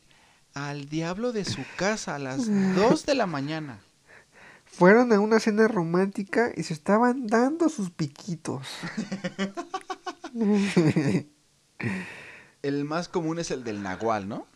al 0.54 0.88
diablo 0.88 1.32
de 1.32 1.44
su 1.44 1.62
casa 1.76 2.14
a 2.14 2.18
las 2.18 2.46
2 2.74 3.04
de 3.04 3.14
la 3.14 3.26
mañana. 3.26 3.80
Fueron 4.64 5.12
a 5.12 5.20
una 5.20 5.40
cena 5.40 5.68
romántica 5.68 6.52
y 6.56 6.62
se 6.62 6.72
estaban 6.72 7.26
dando 7.26 7.68
sus 7.68 7.90
piquitos. 7.90 8.66
El 12.62 12.84
más 12.84 13.08
común 13.08 13.38
es 13.38 13.50
el 13.50 13.64
del 13.64 13.82
nahual, 13.82 14.28
¿no? 14.28 14.46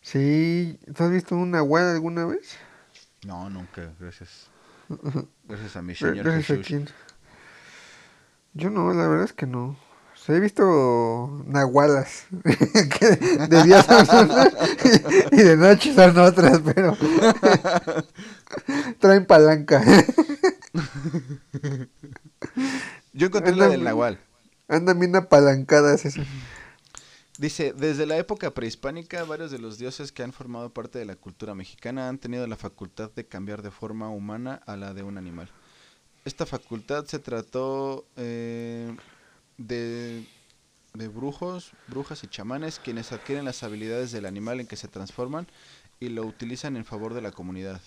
Sí, 0.00 0.78
¿tú 0.94 1.04
has 1.04 1.10
visto 1.10 1.36
un 1.36 1.50
nahual 1.50 1.84
alguna 1.84 2.24
vez? 2.24 2.56
No, 3.26 3.50
nunca, 3.50 3.92
gracias. 3.98 4.48
Gracias 5.44 5.76
a 5.76 5.82
mi 5.82 5.94
señor 5.94 6.24
Gracias 6.24 6.58
a 6.58 6.62
quién. 6.62 6.88
Yo 8.54 8.70
no, 8.70 8.92
la 8.92 9.08
verdad 9.08 9.24
es 9.24 9.32
que 9.32 9.46
no. 9.46 9.76
O 10.14 10.16
sea, 10.16 10.36
he 10.36 10.40
visto 10.40 11.42
nahualas. 11.46 12.26
que 12.98 13.06
de 13.46 13.62
día 13.62 13.82
son 13.82 14.30
unas 14.30 14.52
y 15.32 15.36
de 15.36 15.56
noche 15.56 15.94
son 15.94 16.18
otras, 16.18 16.60
pero. 16.64 16.96
Traen 18.98 19.26
palanca. 19.26 19.82
Yo 23.12 23.28
encontré 23.28 23.56
la 23.56 23.68
del 23.68 23.84
Nahual. 23.84 24.18
Andan 24.68 25.00
bien 25.00 25.16
apalancadas 25.16 26.04
esas. 26.04 26.26
Dice, 27.40 27.72
desde 27.72 28.04
la 28.04 28.18
época 28.18 28.50
prehispánica, 28.50 29.24
varios 29.24 29.50
de 29.50 29.58
los 29.58 29.78
dioses 29.78 30.12
que 30.12 30.22
han 30.22 30.30
formado 30.30 30.68
parte 30.74 30.98
de 30.98 31.06
la 31.06 31.16
cultura 31.16 31.54
mexicana 31.54 32.06
han 32.06 32.18
tenido 32.18 32.46
la 32.46 32.56
facultad 32.56 33.10
de 33.16 33.24
cambiar 33.24 33.62
de 33.62 33.70
forma 33.70 34.10
humana 34.10 34.60
a 34.66 34.76
la 34.76 34.92
de 34.92 35.02
un 35.02 35.16
animal. 35.16 35.48
Esta 36.26 36.44
facultad 36.44 37.06
se 37.06 37.18
trató 37.18 38.04
eh, 38.18 38.94
de, 39.56 40.26
de 40.92 41.08
brujos, 41.08 41.72
brujas 41.88 42.22
y 42.24 42.26
chamanes 42.26 42.78
quienes 42.78 43.10
adquieren 43.10 43.46
las 43.46 43.62
habilidades 43.62 44.12
del 44.12 44.26
animal 44.26 44.60
en 44.60 44.66
que 44.66 44.76
se 44.76 44.88
transforman 44.88 45.46
y 45.98 46.10
lo 46.10 46.26
utilizan 46.26 46.76
en 46.76 46.84
favor 46.84 47.14
de 47.14 47.22
la 47.22 47.30
comunidad. 47.30 47.80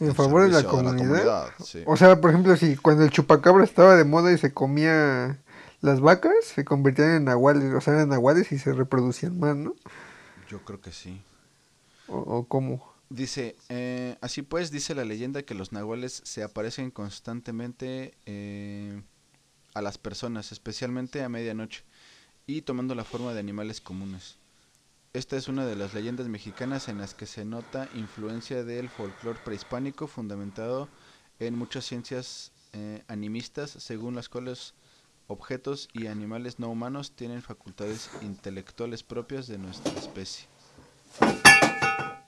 En 0.00 0.14
favor 0.14 0.44
de 0.44 0.62
la 0.62 0.64
comunidad. 0.66 1.50
sí. 1.62 1.82
O 1.84 1.98
sea, 1.98 2.18
por 2.18 2.30
ejemplo, 2.30 2.56
si 2.56 2.76
cuando 2.76 3.04
el 3.04 3.10
chupacabra 3.10 3.62
estaba 3.62 3.94
de 3.94 4.04
moda 4.04 4.32
y 4.32 4.38
se 4.38 4.54
comía 4.54 5.38
las 5.80 6.00
vacas, 6.00 6.34
se 6.42 6.64
convertían 6.64 7.16
en 7.16 7.24
nahuales. 7.24 7.74
O 7.74 7.80
sea, 7.80 7.94
eran 7.94 8.08
nahuales 8.08 8.52
y 8.52 8.58
se 8.58 8.72
reproducían 8.72 9.38
más, 9.38 9.56
¿no? 9.56 9.74
Yo 10.48 10.64
creo 10.64 10.80
que 10.80 10.92
sí. 10.92 11.22
¿O, 12.08 12.18
o 12.18 12.44
cómo? 12.48 12.96
Dice, 13.08 13.56
eh, 13.68 14.16
así 14.20 14.42
pues, 14.42 14.70
dice 14.72 14.94
la 14.94 15.04
leyenda 15.04 15.42
que 15.42 15.54
los 15.54 15.72
nahuales 15.72 16.22
se 16.24 16.42
aparecen 16.42 16.90
constantemente 16.90 18.14
eh, 18.26 19.00
a 19.74 19.82
las 19.82 19.96
personas, 19.96 20.50
especialmente 20.50 21.22
a 21.22 21.28
medianoche, 21.28 21.84
y 22.46 22.62
tomando 22.62 22.94
la 22.96 23.04
forma 23.04 23.32
de 23.32 23.40
animales 23.40 23.80
comunes. 23.80 24.38
Esta 25.12 25.36
es 25.36 25.46
una 25.48 25.64
de 25.66 25.76
las 25.76 25.94
leyendas 25.94 26.26
mexicanas 26.26 26.88
en 26.88 26.98
las 26.98 27.14
que 27.14 27.26
se 27.26 27.44
nota 27.44 27.88
influencia 27.94 28.64
del 28.64 28.88
folclore 28.88 29.38
prehispánico 29.44 30.08
fundamentado 30.08 30.88
en 31.38 31.56
muchas 31.56 31.86
ciencias 31.86 32.50
eh, 32.72 33.02
animistas, 33.06 33.70
según 33.70 34.16
las 34.16 34.28
cuales 34.28 34.74
objetos 35.26 35.88
y 35.92 36.06
animales 36.06 36.58
no 36.58 36.68
humanos 36.68 37.16
tienen 37.16 37.42
facultades 37.42 38.10
intelectuales 38.22 39.02
propias 39.02 39.46
de 39.46 39.58
nuestra 39.58 39.92
especie. 39.94 40.46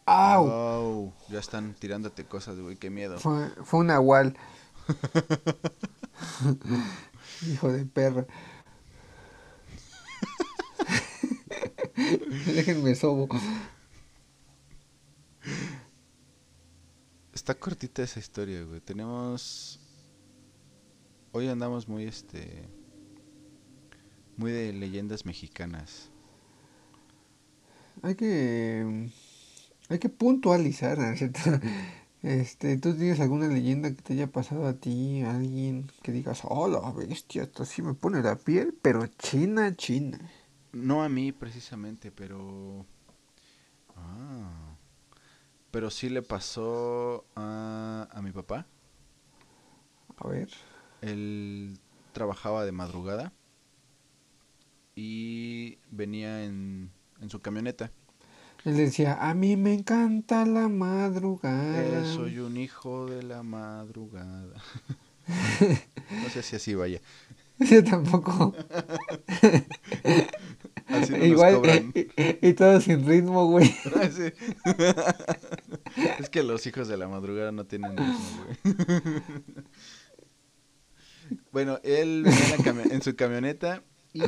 ¡Au! 0.06 0.46
Wow, 0.46 1.12
ya 1.28 1.38
están 1.38 1.74
tirándote 1.74 2.24
cosas, 2.24 2.58
güey, 2.58 2.76
qué 2.76 2.90
miedo. 2.90 3.18
Fue, 3.18 3.50
fue 3.64 3.80
un 3.80 3.88
nahual. 3.88 4.36
Hijo 7.46 7.70
de 7.70 7.84
perra. 7.84 8.26
Déjenme 12.46 12.94
sobo. 12.94 13.28
Está 17.32 17.54
cortita 17.54 18.02
esa 18.02 18.18
historia, 18.18 18.62
güey. 18.64 18.80
Tenemos. 18.80 19.80
Hoy 21.32 21.48
andamos 21.48 21.88
muy, 21.88 22.04
este. 22.04 22.68
Muy 24.38 24.52
de 24.52 24.72
leyendas 24.72 25.26
mexicanas. 25.26 26.10
Hay 28.02 28.14
que. 28.14 29.10
Hay 29.88 29.98
que 29.98 30.08
puntualizar, 30.08 30.98
¿no? 30.98 31.14
Este, 32.20 32.76
¿tú 32.78 32.96
tienes 32.96 33.20
alguna 33.20 33.46
leyenda 33.46 33.90
que 33.90 34.02
te 34.02 34.12
haya 34.12 34.26
pasado 34.26 34.66
a 34.66 34.74
ti, 34.74 35.22
a 35.22 35.36
alguien 35.36 35.88
que 36.02 36.10
digas, 36.10 36.40
oh, 36.42 36.66
la 36.66 36.90
bestia, 36.90 37.44
esto 37.44 37.64
sí 37.64 37.80
me 37.80 37.94
pone 37.94 38.20
la 38.22 38.34
piel, 38.34 38.76
pero 38.82 39.06
china, 39.06 39.76
china? 39.76 40.18
No 40.72 41.04
a 41.04 41.08
mí 41.08 41.30
precisamente, 41.30 42.10
pero. 42.10 42.86
Ah. 43.96 44.76
Pero 45.70 45.90
sí 45.90 46.08
le 46.08 46.22
pasó 46.22 47.24
a, 47.36 48.08
a 48.10 48.22
mi 48.22 48.32
papá. 48.32 48.66
A 50.16 50.28
ver. 50.28 50.48
Él 51.02 51.78
trabajaba 52.12 52.64
de 52.64 52.72
madrugada 52.72 53.32
y 55.00 55.78
venía 55.92 56.44
en, 56.44 56.90
en 57.20 57.30
su 57.30 57.38
camioneta. 57.40 57.92
Él 58.64 58.76
decía, 58.76 59.16
a 59.20 59.32
mí 59.34 59.56
me 59.56 59.72
encanta 59.72 60.44
la 60.44 60.66
madrugada. 60.68 61.80
Eh, 62.02 62.02
soy 62.16 62.40
un 62.40 62.56
hijo 62.56 63.06
de 63.06 63.22
la 63.22 63.44
madrugada. 63.44 64.54
no 66.10 66.28
sé 66.30 66.42
si 66.42 66.56
así 66.56 66.74
vaya. 66.74 67.00
Yo 67.60 67.84
tampoco. 67.84 68.54
Así 70.88 71.12
no 71.12 71.24
Igual, 71.24 71.54
cobran. 71.56 71.92
y, 71.94 72.00
y- 72.00 72.38
y 72.48 72.52
todo 72.54 72.80
sin 72.80 73.06
ritmo, 73.06 73.46
güey. 73.46 73.66
Sí. 73.66 74.32
es 76.18 76.30
que 76.30 76.42
los 76.42 76.66
hijos 76.66 76.88
de 76.88 76.96
la 76.96 77.06
madrugada 77.08 77.52
no 77.52 77.66
tienen 77.66 77.94
ritmo, 77.96 78.30
güey. 78.64 79.22
bueno, 81.52 81.78
él 81.82 82.24
venía 82.24 82.84
en, 82.84 82.92
en 82.92 83.02
su 83.02 83.14
camioneta 83.16 83.82
y 84.14 84.22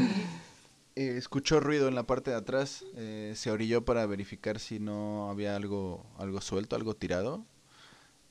eh, 0.97 1.15
escuchó 1.17 1.61
ruido 1.61 1.89
en 1.89 1.95
la 1.95 2.05
parte 2.07 2.31
de 2.31 2.37
atrás. 2.37 2.85
eh, 2.97 3.33
se 3.37 3.51
orilló 3.51 3.85
para 3.85 4.07
verificar 4.07 4.59
si 4.59 4.79
no 4.81 5.31
había 5.31 5.57
algo, 5.57 6.05
algo 6.19 6.41
suelto, 6.41 6.77
algo 6.77 6.95
tirado. 6.95 7.45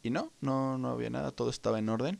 Y 0.04 0.10
no, 0.12 0.32
no, 0.41 0.78
no 0.78 0.89
había 0.89 1.10
nada, 1.10 1.32
todo 1.32 1.50
estaba 1.50 1.80
en 1.80 1.89
orden. 1.89 2.19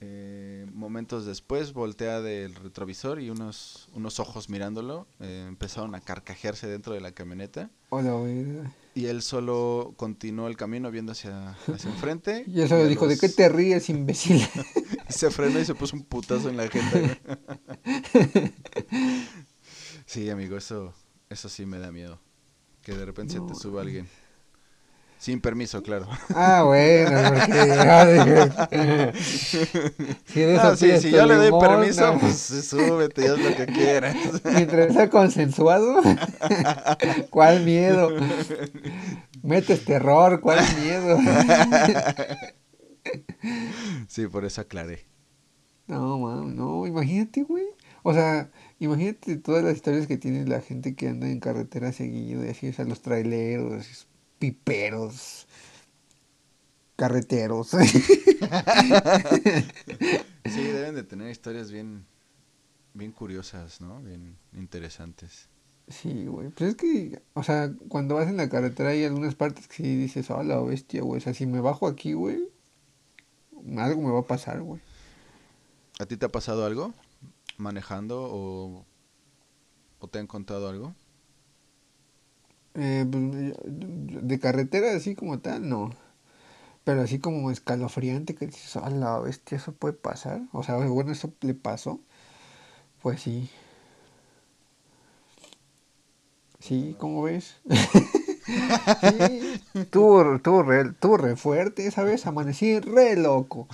Eh, 0.00 0.66
momentos 0.72 1.24
después 1.24 1.72
voltea 1.72 2.20
del 2.20 2.54
retrovisor 2.56 3.20
y 3.20 3.30
unos, 3.30 3.88
unos 3.94 4.20
ojos 4.20 4.50
mirándolo 4.50 5.06
eh, 5.20 5.44
empezaron 5.48 5.94
a 5.94 6.00
carcajearse 6.00 6.66
dentro 6.66 6.92
de 6.94 7.00
la 7.00 7.12
camioneta. 7.12 7.70
Hola. 7.90 8.12
Y 8.96 9.06
él 9.06 9.22
solo 9.22 9.94
continuó 9.96 10.46
el 10.48 10.56
camino 10.56 10.90
viendo 10.90 11.12
hacia, 11.12 11.50
hacia 11.72 11.90
enfrente. 11.90 12.44
Y 12.48 12.60
él 12.60 12.68
solo 12.68 12.86
dijo, 12.86 13.06
¿de 13.06 13.14
los- 13.14 13.20
qué 13.20 13.28
te 13.28 13.48
ríes, 13.48 13.88
imbécil? 13.88 14.42
y 15.08 15.12
se 15.12 15.30
frenó 15.30 15.58
y 15.60 15.64
se 15.64 15.74
puso 15.74 15.96
un 15.96 16.02
putazo 16.04 16.48
en 16.50 16.56
la 16.56 16.68
gente. 16.68 17.20
sí, 20.14 20.30
amigo, 20.30 20.56
eso, 20.56 20.94
eso 21.28 21.48
sí 21.48 21.66
me 21.66 21.80
da 21.80 21.90
miedo. 21.90 22.20
Que 22.82 22.92
de 22.94 23.04
repente 23.04 23.34
No. 23.34 23.48
se 23.48 23.54
te 23.54 23.60
suba 23.60 23.82
alguien. 23.82 24.06
Sin 25.18 25.40
permiso, 25.40 25.82
claro. 25.82 26.06
Ah, 26.34 26.62
bueno, 26.64 27.18
porque... 27.30 29.12
si 30.26 30.42
Ah, 30.56 30.76
sí, 30.76 30.98
si 31.00 31.10
yo 31.10 31.26
le 31.26 31.34
doy 31.34 31.60
permiso, 31.60 32.16
pues 32.20 32.36
sí, 32.36 32.62
súbete 32.62 33.28
haz 33.28 33.38
lo 33.40 33.56
que 33.56 33.66
quieras. 33.66 34.14
Mientras 34.44 34.92
sea 34.92 35.10
consensuado. 35.10 36.00
¿Cuál 37.30 37.64
miedo? 37.64 38.10
Metes 39.42 39.84
terror, 39.84 40.40
¿cuál 40.40 40.60
miedo? 40.80 41.18
sí, 44.06 44.28
por 44.28 44.44
eso 44.44 44.60
aclaré. 44.60 45.06
No, 45.88 46.44
no, 46.44 46.86
imagínate, 46.86 47.42
güey. 47.42 47.64
O 48.02 48.12
sea, 48.14 48.50
imagínate 48.78 49.36
todas 49.36 49.64
las 49.64 49.76
historias 49.76 50.06
que 50.06 50.16
tiene 50.16 50.46
la 50.46 50.60
gente 50.60 50.94
que 50.94 51.08
anda 51.08 51.28
en 51.28 51.40
carretera 51.40 51.92
seguido 51.92 52.44
y 52.44 52.48
así, 52.48 52.68
o 52.68 52.72
sea, 52.72 52.84
los 52.84 53.02
traileros, 53.02 54.06
piperos, 54.38 55.46
carreteros. 56.96 57.70
Sí, 60.46 60.62
deben 60.62 60.94
de 60.94 61.02
tener 61.02 61.30
historias 61.30 61.72
bien, 61.72 62.04
bien 62.92 63.12
curiosas, 63.12 63.80
¿no? 63.80 64.02
Bien 64.02 64.36
interesantes. 64.52 65.48
Sí, 65.88 66.26
güey. 66.26 66.50
Pues 66.50 66.70
es 66.70 66.76
que, 66.76 67.22
o 67.32 67.42
sea, 67.42 67.72
cuando 67.88 68.16
vas 68.16 68.28
en 68.28 68.36
la 68.36 68.50
carretera 68.50 68.90
hay 68.90 69.04
algunas 69.04 69.34
partes 69.34 69.66
que 69.66 69.76
sí 69.76 69.96
dices, 69.96 70.30
oh, 70.30 70.42
la 70.42 70.60
bestia, 70.60 71.02
güey. 71.02 71.18
O 71.18 71.20
sea, 71.22 71.32
si 71.32 71.46
me 71.46 71.60
bajo 71.60 71.86
aquí, 71.86 72.12
güey, 72.12 72.46
algo 73.78 74.02
me 74.02 74.10
va 74.10 74.20
a 74.20 74.26
pasar, 74.26 74.60
güey. 74.60 74.82
¿A 75.98 76.04
ti 76.04 76.18
te 76.18 76.26
ha 76.26 76.30
pasado 76.30 76.66
algo 76.66 76.92
manejando 77.58 78.22
o, 78.30 78.84
o 79.98 80.08
te 80.08 80.18
han 80.18 80.26
contado 80.26 80.68
algo? 80.68 80.94
Eh, 82.74 83.06
pues, 83.10 83.54
de 83.64 84.38
carretera 84.40 84.94
así 84.96 85.14
como 85.14 85.38
tal, 85.40 85.68
no. 85.68 85.90
Pero 86.84 87.02
así 87.02 87.18
como 87.20 87.50
escalofriante 87.50 88.34
que 88.34 88.46
dices, 88.46 88.76
ah, 88.76 88.90
la 88.90 89.18
bestia, 89.20 89.56
eso 89.58 89.74
puede 89.74 89.94
pasar. 89.94 90.42
O 90.52 90.62
sea, 90.62 90.76
bueno, 90.76 91.12
eso 91.12 91.32
le 91.42 91.54
pasó. 91.54 92.00
Pues 93.02 93.20
sí. 93.22 93.50
Sí, 96.58 96.96
¿cómo 96.98 97.22
ves? 97.22 97.56
sí, 99.00 99.60
estuvo, 99.74 100.36
estuvo 100.36 100.62
re, 100.62 100.84
re 101.18 101.36
fuerte 101.36 101.86
esa 101.86 102.02
vez, 102.04 102.26
amanecí 102.26 102.80
re 102.80 103.16
loco. 103.16 103.68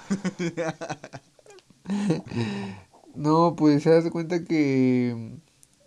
No, 3.15 3.55
pues 3.57 3.83
se 3.83 3.91
das 3.91 4.09
cuenta 4.11 4.45
que 4.45 5.39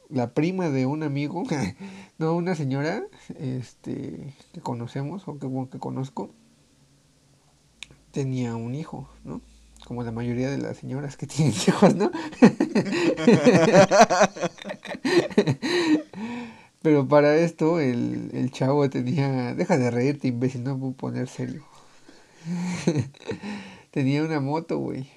la 0.10 0.34
prima 0.34 0.70
de 0.70 0.86
un 0.86 1.04
amigo, 1.04 1.44
no, 2.18 2.36
una 2.36 2.56
señora, 2.56 3.04
este, 3.40 4.34
que 4.54 4.62
conocemos 4.62 5.28
o 5.28 5.40
que, 5.40 5.48
que 5.72 5.80
conozco, 5.80 6.32
tenía 8.12 8.56
un 8.56 8.76
hijo, 8.76 9.10
¿no? 9.24 9.42
como 9.86 10.04
la 10.04 10.12
mayoría 10.12 10.50
de 10.50 10.58
las 10.58 10.78
señoras 10.78 11.18
que 11.18 11.28
tienen 11.28 11.54
hijos, 11.54 11.96
¿no? 11.96 12.12
Pero 16.82 17.08
para 17.08 17.38
esto 17.38 17.80
el, 17.80 18.32
el 18.34 18.52
chavo 18.52 18.90
tenía, 18.90 19.56
deja 19.56 19.78
de 19.78 19.90
reírte 19.90 20.28
imbécil, 20.28 20.64
no 20.64 20.78
puedo 20.78 20.92
poner 20.94 21.30
serio. 21.30 21.64
tenía 23.92 24.24
una 24.24 24.42
moto, 24.42 24.80
güey. 24.80 25.10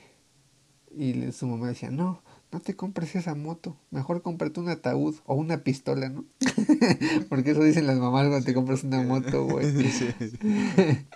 Y 0.96 1.30
su 1.32 1.46
mamá 1.46 1.68
decía, 1.68 1.90
no, 1.90 2.22
no 2.50 2.60
te 2.60 2.74
compres 2.74 3.14
esa 3.16 3.34
moto, 3.34 3.76
mejor 3.90 4.22
cómprate 4.22 4.60
un 4.60 4.70
ataúd 4.70 5.16
o 5.26 5.34
una 5.34 5.58
pistola, 5.58 6.08
¿no? 6.08 6.24
Porque 7.28 7.50
eso 7.50 7.62
dicen 7.62 7.86
las 7.86 7.98
mamás 7.98 8.28
cuando 8.28 8.44
te 8.46 8.54
compras 8.54 8.82
una 8.82 9.02
moto, 9.02 9.44
güey. 9.44 9.66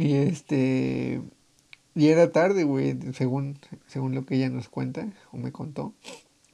Y 0.00 0.14
este. 0.14 1.20
Y 1.94 2.08
era 2.08 2.32
tarde, 2.32 2.64
güey, 2.64 2.98
según, 3.12 3.58
según 3.86 4.14
lo 4.14 4.24
que 4.24 4.36
ella 4.36 4.48
nos 4.48 4.70
cuenta, 4.70 5.06
o 5.30 5.36
me 5.36 5.52
contó. 5.52 5.92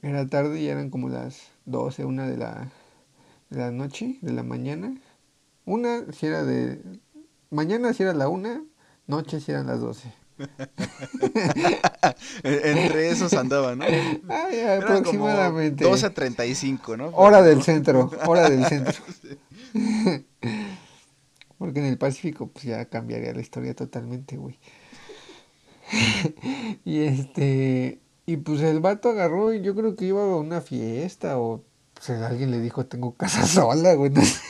Era 0.02 0.26
tarde 0.26 0.60
y 0.60 0.66
eran 0.66 0.90
como 0.90 1.08
las 1.08 1.52
12, 1.66 2.04
una 2.06 2.26
de 2.26 2.36
la, 2.36 2.72
de 3.50 3.58
la 3.58 3.70
noche, 3.70 4.18
de 4.20 4.32
la 4.32 4.42
mañana. 4.42 5.00
Una 5.64 6.12
si 6.12 6.26
era 6.26 6.42
de. 6.42 6.82
Mañana 7.50 7.92
si 7.92 8.02
era 8.02 8.14
la 8.14 8.28
una, 8.28 8.64
noche 9.06 9.40
si 9.40 9.52
eran 9.52 9.68
las 9.68 9.78
12. 9.78 10.12
En- 10.38 10.48
Entre 12.78 13.10
esos 13.10 13.32
andaba, 13.34 13.74
¿no? 13.74 13.84
Ay, 13.84 14.60
aproximadamente. 14.60 15.84
12 15.84 16.06
a 16.06 16.10
35, 16.14 16.96
¿no? 16.96 17.08
Hora 17.08 17.42
del 17.42 17.62
centro, 17.62 18.10
hora 18.26 18.48
del 18.48 18.64
centro. 18.66 18.94
Porque 21.58 21.80
en 21.80 21.86
el 21.86 21.96
Pacífico 21.98 22.48
pues 22.48 22.64
ya 22.66 22.84
cambiaría 22.86 23.32
la 23.32 23.40
historia 23.40 23.74
totalmente, 23.74 24.36
güey. 24.36 24.58
y 26.84 27.00
este, 27.00 28.00
y 28.26 28.36
pues 28.38 28.60
el 28.60 28.80
vato 28.80 29.08
agarró 29.08 29.54
y 29.54 29.62
yo 29.62 29.74
creo 29.74 29.96
que 29.96 30.06
iba 30.06 30.22
a 30.22 30.36
una 30.36 30.60
fiesta 30.60 31.38
o 31.38 31.62
pues, 31.94 32.10
alguien 32.10 32.50
le 32.50 32.60
dijo 32.60 32.84
tengo 32.86 33.14
casa 33.14 33.46
sola, 33.46 33.94
güey. 33.94 34.10
no 34.10 34.22
sé. 34.22 34.40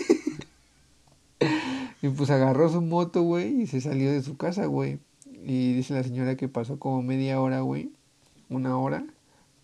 y 2.03 2.09
pues 2.09 2.31
agarró 2.31 2.68
su 2.70 2.81
moto, 2.81 3.22
güey, 3.22 3.62
y 3.62 3.66
se 3.66 3.81
salió 3.81 4.11
de 4.11 4.22
su 4.22 4.37
casa, 4.37 4.66
güey. 4.66 4.99
Y 5.44 5.75
dice 5.75 5.94
la 5.94 6.03
señora 6.03 6.37
que 6.37 6.49
pasó 6.49 6.79
como 6.79 7.03
media 7.03 7.40
hora, 7.40 7.61
güey. 7.61 7.92
Una 8.49 8.79
hora 8.79 9.07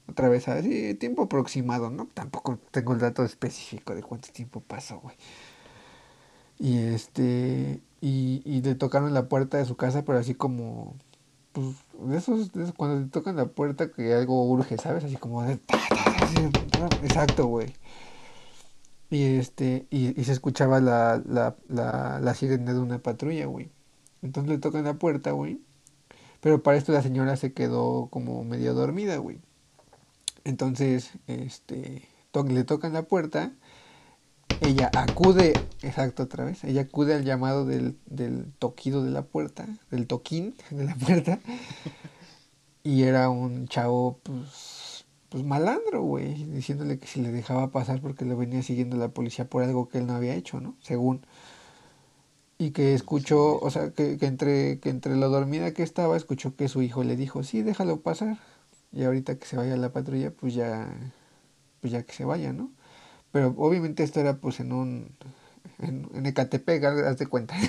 otra 0.08 0.28
vez 0.28 0.48
así, 0.48 0.94
tiempo 0.94 1.22
aproximado, 1.22 1.90
¿no? 1.90 2.06
Tampoco 2.14 2.58
tengo 2.70 2.92
el 2.92 2.98
dato 3.00 3.24
específico 3.24 3.94
de 3.94 4.02
cuánto 4.02 4.30
tiempo 4.32 4.60
pasó, 4.60 5.00
güey. 5.00 5.16
Y 6.58 6.78
este, 6.78 7.80
y, 8.00 8.42
y 8.44 8.62
le 8.62 8.74
tocaron 8.74 9.14
la 9.14 9.28
puerta 9.28 9.58
de 9.58 9.64
su 9.64 9.76
casa, 9.76 10.04
pero 10.04 10.18
así 10.18 10.34
como, 10.34 10.94
pues, 11.52 11.76
de 12.08 12.16
esos, 12.18 12.50
cuando 12.76 13.04
te 13.04 13.10
tocan 13.10 13.36
la 13.36 13.46
puerta 13.46 13.90
que 13.90 14.14
algo 14.14 14.44
urge, 14.48 14.76
¿sabes? 14.78 15.04
Así 15.04 15.16
como 15.16 15.42
de, 15.42 15.54
exacto, 17.02 17.46
güey. 17.46 17.74
Y 19.10 19.24
este, 19.36 19.86
y, 19.90 20.18
y 20.18 20.24
se 20.24 20.32
escuchaba 20.32 20.80
la, 20.80 21.22
la, 21.26 21.56
la 22.20 22.34
sirena 22.34 22.72
de 22.72 22.80
una 22.80 22.98
patrulla, 22.98 23.46
güey. 23.46 23.70
Entonces 24.22 24.50
le 24.50 24.58
tocan 24.58 24.84
la 24.84 24.94
puerta, 24.94 25.32
güey. 25.32 25.60
Pero 26.40 26.62
para 26.62 26.76
esto 26.76 26.92
la 26.92 27.02
señora 27.02 27.36
se 27.36 27.52
quedó 27.52 28.08
como 28.10 28.44
medio 28.44 28.74
dormida, 28.74 29.16
güey. 29.18 29.38
Entonces, 30.44 31.12
este, 31.26 32.08
le 32.48 32.64
tocan 32.64 32.92
la 32.92 33.02
puerta, 33.02 33.52
ella 34.60 34.90
acude, 34.94 35.52
exacto 35.82 36.24
otra 36.24 36.44
vez, 36.44 36.64
ella 36.64 36.82
acude 36.82 37.14
al 37.14 37.24
llamado 37.24 37.64
del, 37.64 37.96
del 38.06 38.52
toquido 38.58 39.04
de 39.04 39.10
la 39.10 39.22
puerta, 39.22 39.68
del 39.90 40.06
toquín 40.06 40.54
de 40.70 40.84
la 40.84 40.94
puerta, 40.96 41.38
y 42.82 43.04
era 43.04 43.28
un 43.30 43.68
chavo, 43.68 44.18
pues, 44.24 45.04
pues 45.28 45.44
malandro, 45.44 46.02
güey, 46.02 46.44
diciéndole 46.46 46.98
que 46.98 47.06
si 47.06 47.20
le 47.20 47.30
dejaba 47.30 47.70
pasar 47.70 48.00
porque 48.00 48.24
lo 48.24 48.36
venía 48.36 48.62
siguiendo 48.62 48.96
la 48.96 49.08
policía 49.08 49.48
por 49.48 49.62
algo 49.62 49.88
que 49.88 49.98
él 49.98 50.06
no 50.06 50.14
había 50.14 50.34
hecho, 50.34 50.60
¿no? 50.60 50.74
Según. 50.80 51.24
Y 52.62 52.70
que 52.70 52.94
escuchó, 52.94 53.58
o 53.58 53.70
sea, 53.70 53.90
que, 53.90 54.18
que 54.18 54.26
entre, 54.26 54.78
que 54.80 54.88
entre 54.90 55.16
lo 55.16 55.28
dormida 55.30 55.72
que 55.72 55.82
estaba, 55.82 56.16
escuchó 56.16 56.54
que 56.54 56.68
su 56.68 56.82
hijo 56.82 57.02
le 57.02 57.16
dijo, 57.16 57.42
sí, 57.42 57.62
déjalo 57.62 58.00
pasar. 58.02 58.38
Y 58.92 59.04
ahorita 59.04 59.36
que 59.36 59.46
se 59.46 59.56
vaya 59.56 59.76
la 59.76 59.92
patrulla, 59.92 60.30
pues 60.30 60.54
ya, 60.54 60.88
pues 61.80 61.92
ya 61.92 62.04
que 62.04 62.12
se 62.12 62.24
vaya, 62.24 62.52
¿no? 62.52 62.70
Pero 63.32 63.54
obviamente 63.58 64.04
esto 64.04 64.20
era 64.20 64.36
pues 64.36 64.60
en 64.60 64.72
un, 64.72 65.16
en, 65.80 66.08
en 66.14 66.26
Ecatepec, 66.26 66.84
haz 66.84 66.98
haz 67.02 67.18
de 67.18 67.26
cuenta. 67.26 67.56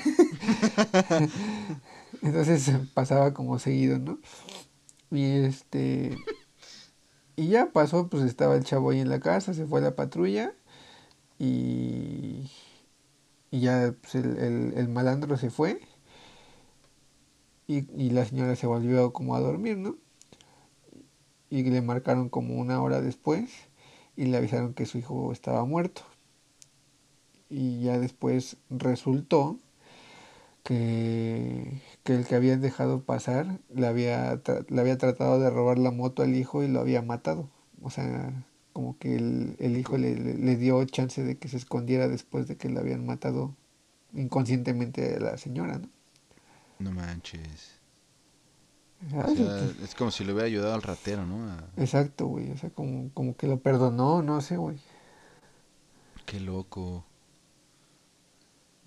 Entonces 2.22 2.72
pasaba 2.94 3.34
como 3.34 3.60
seguido, 3.60 4.00
¿no? 4.00 4.20
Y 5.12 5.24
este, 5.46 6.18
y 7.36 7.48
ya 7.50 7.72
pasó, 7.72 8.10
pues 8.10 8.24
estaba 8.24 8.56
el 8.56 8.64
chavo 8.64 8.92
ahí 8.92 9.00
en 9.00 9.10
la 9.10 9.20
casa, 9.20 9.54
se 9.54 9.66
fue 9.66 9.80
a 9.80 9.84
la 9.84 9.96
patrulla 9.96 10.54
y, 11.40 12.50
y 13.54 13.62
ya 13.62 13.94
pues, 14.02 14.16
el, 14.16 14.38
el, 14.38 14.74
el 14.76 14.90
malandro 14.90 15.38
se 15.38 15.50
fue 15.50 15.80
y, 17.68 17.86
y 18.02 18.10
la 18.12 18.26
señora 18.26 18.56
se 18.56 18.68
volvió 18.68 19.14
como 19.14 19.36
a 19.36 19.40
dormir, 19.40 19.78
¿no? 19.78 19.98
y 21.54 21.62
le 21.64 21.84
marcaron 21.84 22.30
como 22.30 22.56
una 22.56 22.82
hora 22.82 23.00
después 23.00 23.52
y 24.16 24.26
le 24.26 24.38
avisaron 24.38 24.74
que 24.74 24.88
su 24.88 24.98
hijo 24.98 25.32
estaba 25.32 25.66
muerto. 25.66 26.02
Y 27.50 27.82
ya 27.84 28.00
después 28.00 28.58
resultó 28.70 29.58
que, 30.64 31.82
que 32.04 32.16
el 32.16 32.26
que 32.26 32.36
habían 32.36 32.62
dejado 32.62 33.04
pasar 33.04 33.60
le 33.74 33.88
había, 33.88 34.42
le 34.70 34.82
había 34.82 34.98
tratado 34.98 35.40
de 35.40 35.50
robar 35.50 35.78
la 35.78 35.92
moto 35.92 36.24
al 36.24 36.36
hijo 36.36 36.64
y 36.64 36.68
lo 36.68 36.80
había 36.80 37.02
matado. 37.02 37.50
O 37.82 37.90
sea, 37.90 38.46
como 38.74 38.98
que 39.00 39.16
el, 39.16 39.56
el 39.60 39.78
hijo 39.78 39.98
le, 39.98 40.16
le- 40.16 40.58
dio 40.58 40.84
chance 40.86 41.24
de 41.24 41.38
que 41.38 41.48
se 41.50 41.58
escondiera 41.58 42.08
después 42.08 42.48
de 42.48 42.58
que 42.58 42.70
le 42.70 42.80
habían 42.80 43.06
matado 43.06 43.56
inconscientemente 44.14 45.16
a 45.18 45.20
la 45.22 45.38
señora, 45.38 45.80
¿no? 45.80 45.90
No 46.80 46.92
manches. 46.92 47.80
Ah, 49.14 49.26
O 49.26 49.28
sí, 49.28 49.44
sea, 49.44 49.74
es 49.84 49.96
como 49.96 50.12
si 50.12 50.24
le 50.24 50.32
hubiera 50.34 50.48
ayudado 50.48 50.74
al 50.76 50.82
ratero, 50.82 51.26
¿no? 51.26 51.50
A- 51.50 51.68
Exacto, 51.76 52.26
güey. 52.28 52.52
O 52.52 52.58
sea, 52.58 52.70
como, 52.72 53.12
como 53.14 53.36
que 53.38 53.48
lo 53.48 53.60
perdonó, 53.62 54.22
no 54.24 54.42
sé, 54.42 54.58
güey. 54.58 54.78
Qué 56.26 56.40
loco. 56.40 57.06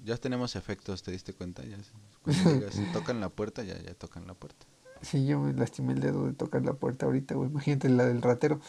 Ya 0.05 0.16
tenemos 0.16 0.57
efectos, 0.57 1.03
¿te 1.03 1.11
diste 1.11 1.35
cuenta? 1.35 1.62
Ya, 1.64 1.77
cuando 2.22 2.87
tocan 2.92 3.20
la 3.20 3.29
puerta, 3.29 3.62
ya, 3.62 3.79
ya 3.83 3.94
tocan 3.94 4.27
la 4.27 4.35
puerta. 4.35 4.66
Sí, 5.03 5.27
yo 5.27 5.38
me 5.40 5.53
lastimé 5.53 5.92
el 5.92 6.01
dedo 6.01 6.27
de 6.27 6.33
tocar 6.33 6.62
la 6.64 6.75
puerta 6.75 7.07
ahorita, 7.07 7.35
güey. 7.35 7.51
Imagínate 7.51 7.88
la 7.88 8.07
del 8.07 8.22
ratero. 8.22 8.61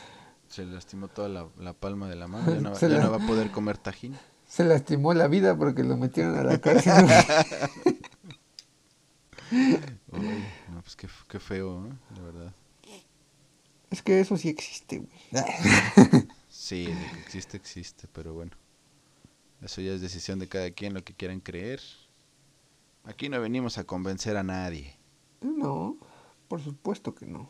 Se 0.49 0.65
lastimó 0.65 1.07
toda 1.07 1.29
la, 1.29 1.47
la 1.59 1.73
palma 1.73 2.07
de 2.09 2.15
la 2.15 2.27
mano. 2.27 2.53
Ya 2.53 2.61
no, 2.61 2.71
va- 2.71 2.75
Se 2.79 2.89
ya 2.89 2.97
la- 2.97 3.03
no 3.05 3.11
va 3.11 3.23
a 3.23 3.27
poder 3.27 3.51
comer 3.51 3.77
tajín. 3.77 4.17
Se 4.47 4.63
lastimó 4.63 5.13
la 5.13 5.27
vida 5.27 5.57
porque 5.57 5.83
lo 5.83 5.97
metieron 5.97 6.37
a 6.37 6.43
la 6.43 6.57
cárcel. 6.61 6.93
Uy, 9.51 10.43
no, 10.71 10.81
pues 10.81 10.95
qué, 10.95 11.07
qué 11.29 11.39
feo, 11.39 11.85
¿eh? 11.87 11.91
La 12.15 12.21
verdad. 12.21 12.53
es 13.89 14.01
que 14.01 14.19
eso 14.19 14.37
sí 14.37 14.49
existe, 14.49 14.99
güey. 14.99 15.11
Sí, 16.49 16.85
de 16.87 16.93
que 17.11 17.19
existe, 17.19 17.55
existe, 17.55 18.07
pero 18.11 18.33
bueno. 18.33 18.51
Eso 19.61 19.79
ya 19.79 19.91
es 19.93 20.01
decisión 20.01 20.39
de 20.39 20.47
cada 20.49 20.71
quien, 20.71 20.93
lo 20.93 21.03
que 21.03 21.13
quieran 21.13 21.39
creer. 21.39 21.79
Aquí 23.05 23.29
no 23.29 23.39
venimos 23.39 23.77
a 23.77 23.83
convencer 23.85 24.35
a 24.37 24.43
nadie. 24.43 24.97
No, 25.41 25.97
por 26.47 26.61
supuesto 26.61 27.13
que 27.13 27.25
no. 27.27 27.49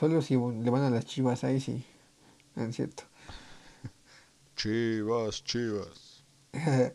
Solo 0.00 0.22
si 0.22 0.34
le 0.34 0.70
van 0.70 0.82
a 0.82 0.88
las 0.88 1.04
chivas 1.04 1.44
ahí 1.44 1.60
sí. 1.60 1.84
No 2.56 2.64
es 2.64 2.74
cierto. 2.74 3.02
Chivas, 4.56 5.44
chivas. 5.44 6.24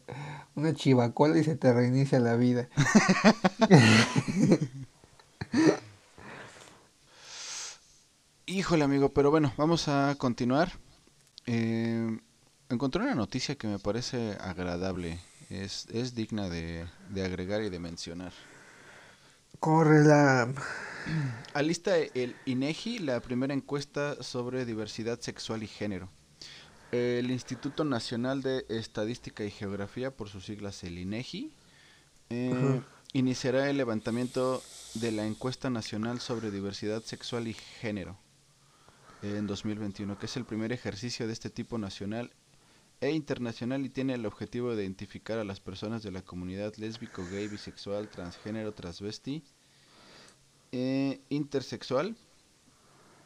Una 0.56 0.74
chivacola 0.74 1.38
y 1.38 1.44
se 1.44 1.56
te 1.56 1.72
reinicia 1.72 2.20
la 2.20 2.36
vida. 2.36 2.68
Híjole, 8.48 8.84
amigo, 8.84 9.14
pero 9.14 9.30
bueno, 9.30 9.53
vamos 9.56 9.88
a 9.88 10.16
continuar. 10.18 10.72
Eh, 11.45 12.20
encontré 12.70 13.03
una 13.03 13.14
noticia 13.14 13.53
que 13.53 13.68
me 13.68 13.78
parece 13.78 14.36
agradable. 14.41 15.20
Es, 15.51 15.86
es 15.91 16.16
digna 16.16 16.49
de, 16.49 16.88
de 17.10 17.24
agregar 17.24 17.62
y 17.62 17.70
de 17.70 17.78
mencionar. 17.78 18.34
Corre 19.60 20.03
la... 20.03 20.53
Alista 21.53 21.95
el 21.97 22.36
INEGI 22.45 22.99
la 22.99 23.20
primera 23.20 23.53
encuesta 23.53 24.22
sobre 24.24 24.66
diversidad 24.66 25.20
sexual 25.20 25.64
y 25.64 25.68
género. 25.68 26.10
El 26.91 27.30
Instituto 27.30 27.84
Nacional 27.84 28.41
de 28.41 28.66
Estadística 28.70 29.43
y 29.43 29.51
Geografía, 29.51 30.12
por 30.12 30.30
sus 30.30 30.45
siglas 30.45 30.84
el 30.84 30.97
INEGI, 30.97 31.51
eh, 32.30 32.51
Ajá. 32.53 32.84
iniciará 33.14 33.70
el 33.70 33.78
levantamiento 33.78 34.64
de 34.95 35.12
la 35.12 35.26
encuesta 35.26 35.70
nacional 35.70 36.20
sobre 36.20 36.51
diversidad 36.51 37.03
sexual 37.03 37.47
y 37.47 37.53
género 37.53 38.18
en 39.22 39.47
2021, 39.47 40.18
que 40.18 40.26
es 40.26 40.38
el 40.38 40.45
primer 40.45 40.72
ejercicio 40.72 41.28
de 41.28 41.34
este 41.34 41.49
tipo 41.49 41.78
nacional 41.78 42.32
e 43.02 43.12
internacional 43.12 43.86
y 43.86 43.89
tiene 43.89 44.14
el 44.14 44.26
objetivo 44.26 44.76
de 44.76 44.84
identificar 44.84 45.38
a 45.39 45.43
las 45.43 45.60
personas 45.60 46.04
de 46.04 46.12
la 46.12 46.22
comunidad 46.22 46.74
lésbico, 46.76 47.26
gay, 47.30 47.48
bisexual, 47.48 48.10
transgénero, 48.10 48.74
transvesti 48.74 49.43
eh, 50.72 51.22
intersexual 51.30 52.16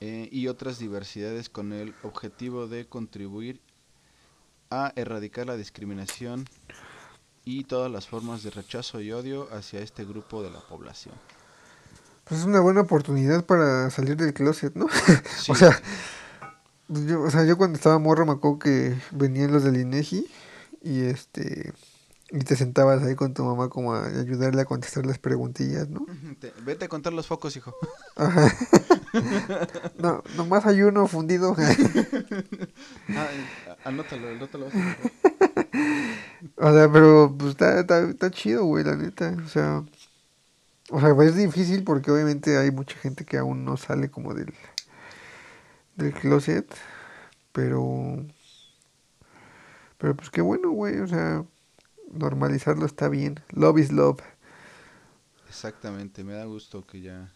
eh, 0.01 0.29
y 0.31 0.47
otras 0.47 0.79
diversidades 0.79 1.49
con 1.49 1.73
el 1.73 1.93
objetivo 2.03 2.67
de 2.67 2.87
contribuir 2.87 3.61
a 4.69 4.93
erradicar 4.95 5.47
la 5.47 5.57
discriminación 5.57 6.45
y 7.45 7.63
todas 7.63 7.91
las 7.91 8.07
formas 8.07 8.43
de 8.43 8.51
rechazo 8.51 9.01
y 9.01 9.11
odio 9.11 9.47
hacia 9.51 9.79
este 9.79 10.05
grupo 10.05 10.43
de 10.43 10.51
la 10.51 10.59
población. 10.59 11.15
Pues 12.25 12.41
es 12.41 12.45
una 12.45 12.59
buena 12.59 12.81
oportunidad 12.81 13.43
para 13.45 13.89
salir 13.89 14.15
del 14.15 14.33
closet, 14.33 14.75
¿no? 14.75 14.87
Sí. 15.37 15.51
o 15.51 15.55
sea, 15.55 15.81
yo, 16.89 17.21
o 17.21 17.29
sea, 17.31 17.45
yo 17.45 17.57
cuando 17.57 17.77
estaba 17.77 17.99
morro 17.99 18.25
me 18.25 18.33
acuerdo 18.33 18.59
que 18.59 18.95
venían 19.11 19.51
los 19.51 19.63
del 19.63 19.77
INEGI 19.77 20.25
y 20.81 21.01
este 21.01 21.73
y 22.31 22.39
te 22.39 22.55
sentabas 22.55 23.01
ahí 23.01 23.15
con 23.15 23.33
tu 23.33 23.43
mamá 23.43 23.69
como 23.69 23.95
a 23.95 24.05
ayudarle 24.05 24.61
a 24.61 24.65
contestar 24.65 25.05
las 25.05 25.17
preguntillas, 25.17 25.89
¿no? 25.89 26.05
Te- 26.39 26.53
vete 26.63 26.85
a 26.85 26.87
contar 26.87 27.11
los 27.11 27.25
focos, 27.25 27.55
hijo. 27.57 27.75
Ajá. 28.15 28.53
no, 29.97 30.23
nomás 30.35 30.65
hay 30.67 30.81
uno 30.83 31.07
fundido. 31.07 31.55
Ah, 33.15 33.27
anótalo, 33.85 34.29
anótalo. 34.29 34.67
o 36.57 36.73
sea, 36.73 36.91
pero 36.91 37.35
pues 37.37 37.51
está, 37.51 37.79
está, 37.79 38.01
está 38.01 38.29
chido, 38.29 38.65
güey, 38.65 38.83
la 38.83 38.95
neta. 38.95 39.35
O 39.43 39.47
sea, 39.49 39.83
o 40.91 40.99
sea, 40.99 41.09
es 41.25 41.35
difícil 41.35 41.83
porque 41.83 42.11
obviamente 42.11 42.57
hay 42.57 42.71
mucha 42.71 42.95
gente 42.97 43.25
que 43.25 43.37
aún 43.37 43.65
no 43.65 43.77
sale 43.77 44.09
como 44.11 44.33
del, 44.35 44.53
del 45.99 46.13
closet. 46.13 46.75
Pero, 47.51 48.25
pero 49.97 50.15
pues 50.15 50.29
qué 50.29 50.41
bueno, 50.41 50.71
güey. 50.71 50.99
O 50.99 51.07
sea, 51.07 51.45
normalizarlo 52.11 52.85
está 52.85 53.09
bien. 53.09 53.39
Love 53.51 53.79
is 53.79 53.91
love. 53.91 54.21
Exactamente, 55.47 56.23
me 56.23 56.33
da 56.33 56.45
gusto 56.45 56.85
que 56.85 57.01
ya... 57.01 57.31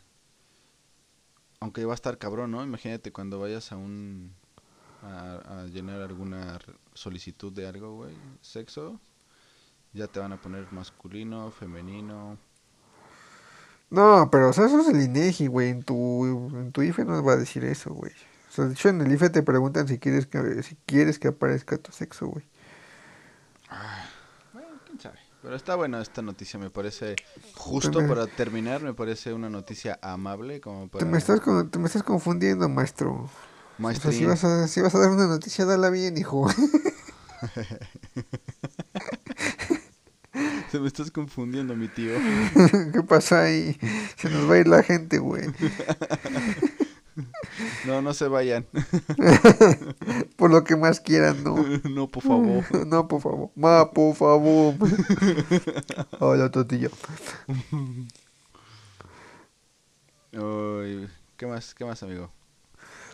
Aunque 1.59 1.85
va 1.85 1.93
a 1.93 1.95
estar 1.95 2.17
cabrón, 2.17 2.51
¿no? 2.51 2.63
Imagínate 2.63 3.11
cuando 3.11 3.39
vayas 3.39 3.71
a 3.71 3.77
un... 3.77 4.33
A, 5.01 5.61
a 5.61 5.65
llenar 5.65 6.01
alguna 6.01 6.59
solicitud 6.93 7.51
de 7.51 7.67
algo, 7.67 7.95
güey. 7.95 8.15
Sexo. 8.41 8.99
Ya 9.91 10.07
te 10.07 10.19
van 10.19 10.31
a 10.31 10.41
poner 10.41 10.71
masculino, 10.71 11.51
femenino. 11.51 12.37
No, 13.89 14.29
pero 14.31 14.49
o 14.49 14.53
sea, 14.53 14.65
eso 14.65 14.79
es 14.79 14.87
el 14.87 15.01
INEGI, 15.01 15.47
güey. 15.47 15.69
En 15.69 15.83
tu, 15.83 16.25
en 16.25 16.71
tu 16.71 16.81
IFE 16.81 17.05
no 17.05 17.23
va 17.23 17.33
a 17.33 17.37
decir 17.37 17.63
eso, 17.63 17.93
güey. 17.93 18.11
O 18.53 18.55
sea, 18.55 18.65
de 18.65 18.73
hecho 18.73 18.89
en 18.89 19.01
el 19.01 19.11
IFE 19.11 19.31
te 19.31 19.41
preguntan 19.41 19.87
si 19.87 19.97
quieres 19.97 20.27
que, 20.27 20.61
si 20.61 20.77
quieres 20.85 21.17
que 21.17 21.29
aparezca 21.29 21.75
tu 21.79 21.91
sexo, 21.91 22.27
güey. 22.27 22.45
Bueno, 24.53 24.67
quién 24.85 24.99
sabe. 24.99 25.17
Pero 25.41 25.55
está 25.55 25.73
buena 25.73 25.99
esta 25.99 26.21
noticia, 26.21 26.59
me 26.59 26.69
parece 26.69 27.15
justo 27.55 27.89
También- 27.89 28.09
para 28.15 28.27
terminar, 28.27 28.83
me 28.83 28.93
parece 28.93 29.33
una 29.33 29.49
noticia 29.49 29.97
amable 30.03 30.61
como 30.61 30.87
para... 30.87 31.03
Te 31.03 31.11
me 31.11 31.17
estás, 31.17 31.41
con- 31.41 31.67
te 31.71 31.79
me 31.79 31.87
estás 31.87 32.03
confundiendo, 32.03 32.69
maestro. 32.69 33.23
O 33.23 33.27
sea, 33.27 33.37
Maestrín. 33.79 34.13
si 34.13 34.25
vas, 34.25 34.43
a, 34.43 34.67
si 34.67 34.81
vas 34.81 34.93
a 34.93 34.99
dar 34.99 35.09
una 35.09 35.25
noticia, 35.25 35.65
dala 35.65 35.89
bien, 35.89 36.15
hijo. 36.15 36.47
Se 40.71 40.79
me 40.79 40.87
estás 40.87 41.09
confundiendo, 41.09 41.75
mi 41.75 41.87
tío. 41.87 42.13
¿Qué 42.93 43.01
pasa 43.03 43.41
ahí? 43.41 43.79
Se 44.15 44.29
nos 44.29 44.47
va 44.49 44.55
a 44.55 44.59
ir 44.59 44.67
la 44.67 44.83
gente, 44.83 45.17
güey. 45.17 45.45
No, 47.85 48.01
no 48.01 48.13
se 48.13 48.27
vayan. 48.27 48.65
Por 50.37 50.51
lo 50.51 50.63
que 50.63 50.75
más 50.75 50.99
quieran, 50.99 51.43
no. 51.43 51.55
no, 51.89 52.07
por 52.07 52.23
favor. 52.23 52.63
No, 52.87 53.07
por 53.07 53.21
favor. 53.21 53.49
Ma, 53.55 53.91
por 53.91 54.15
favor. 54.15 54.75
Hola, 56.19 56.49
Totillo. 56.51 56.89
Uy, 60.33 61.07
¿Qué 61.37 61.45
más, 61.47 61.73
qué 61.75 61.85
más, 61.85 62.01
amigo? 62.03 62.31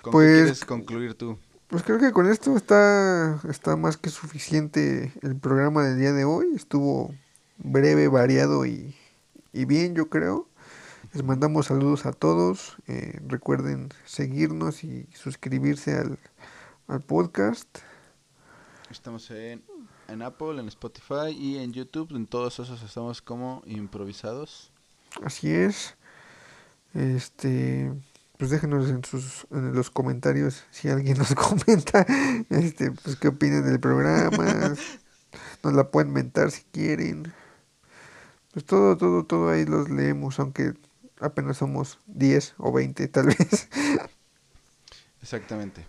¿Con 0.02 0.12
Pues- 0.12 0.28
qué 0.30 0.42
quieres 0.44 0.66
concluir 0.66 1.14
tú? 1.16 1.38
Pues 1.68 1.84
creo 1.84 2.00
que 2.00 2.12
con 2.12 2.28
esto 2.28 2.56
está, 2.58 3.40
está 3.48 3.76
más 3.76 3.96
que 3.98 4.10
suficiente 4.10 5.14
el 5.22 5.36
programa 5.36 5.84
del 5.84 6.00
día 6.00 6.14
de 6.14 6.26
hoy. 6.26 6.48
Estuvo 6.56 7.14
breve, 7.60 8.08
variado 8.08 8.66
y, 8.66 8.96
y 9.54 9.66
bien, 9.66 9.94
yo 9.94 10.10
creo. 10.10 10.48
Les 11.14 11.24
mandamos 11.24 11.66
saludos 11.66 12.06
a 12.06 12.12
todos. 12.12 12.78
eh, 12.88 13.20
recuerden 13.26 13.90
seguirnos 14.06 14.84
y 14.84 15.08
suscribirse 15.14 15.96
al, 15.98 16.20
al 16.88 17.02
podcast. 17.02 17.68
Estamos 18.92 19.32
en, 19.32 19.64
en 20.08 20.22
Apple, 20.22 20.60
en 20.60 20.68
Spotify 20.68 21.32
y 21.32 21.58
en 21.58 21.74
YouTube. 21.74 22.16
En 22.16 22.28
todos 22.28 22.60
esos 22.60 22.84
estamos 22.84 23.24
como 23.24 23.64
improvisados. 23.66 24.72
Así 25.24 25.50
es. 25.50 25.96
Este, 26.94 27.92
pues 28.38 28.52
déjenos 28.52 28.88
en 28.90 29.04
sus 29.04 29.48
en 29.50 29.74
los 29.74 29.90
comentarios 29.90 30.64
si 30.70 30.90
alguien 30.90 31.18
nos 31.18 31.34
comenta 31.36 32.06
este 32.50 32.92
pues 32.92 33.16
qué 33.16 33.30
opinan 33.30 33.66
del 33.66 33.80
programa. 33.80 34.76
Nos 35.64 35.74
la 35.74 35.92
pueden 35.92 36.12
mentar 36.12 36.50
si 36.50 36.64
quieren. 36.72 37.34
Pues 38.54 38.66
todo 38.66 38.98
todo 38.98 39.26
todo 39.26 39.50
ahí 39.50 39.66
los 39.66 39.90
leemos 39.90 40.40
aunque 40.40 40.74
apenas 41.20 41.58
somos 41.58 42.00
10 42.08 42.56
o 42.58 42.72
20 42.72 43.08
tal 43.08 43.28
vez. 43.28 43.70
Exactamente. 45.22 45.86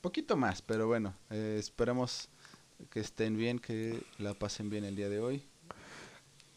Poquito 0.00 0.36
más, 0.36 0.62
pero 0.62 0.86
bueno, 0.86 1.14
eh, 1.30 1.56
esperemos 1.58 2.28
que 2.90 3.00
estén 3.00 3.36
bien, 3.36 3.58
que 3.58 4.02
la 4.18 4.34
pasen 4.34 4.70
bien 4.70 4.84
el 4.84 4.96
día 4.96 5.08
de 5.08 5.20
hoy. 5.20 5.44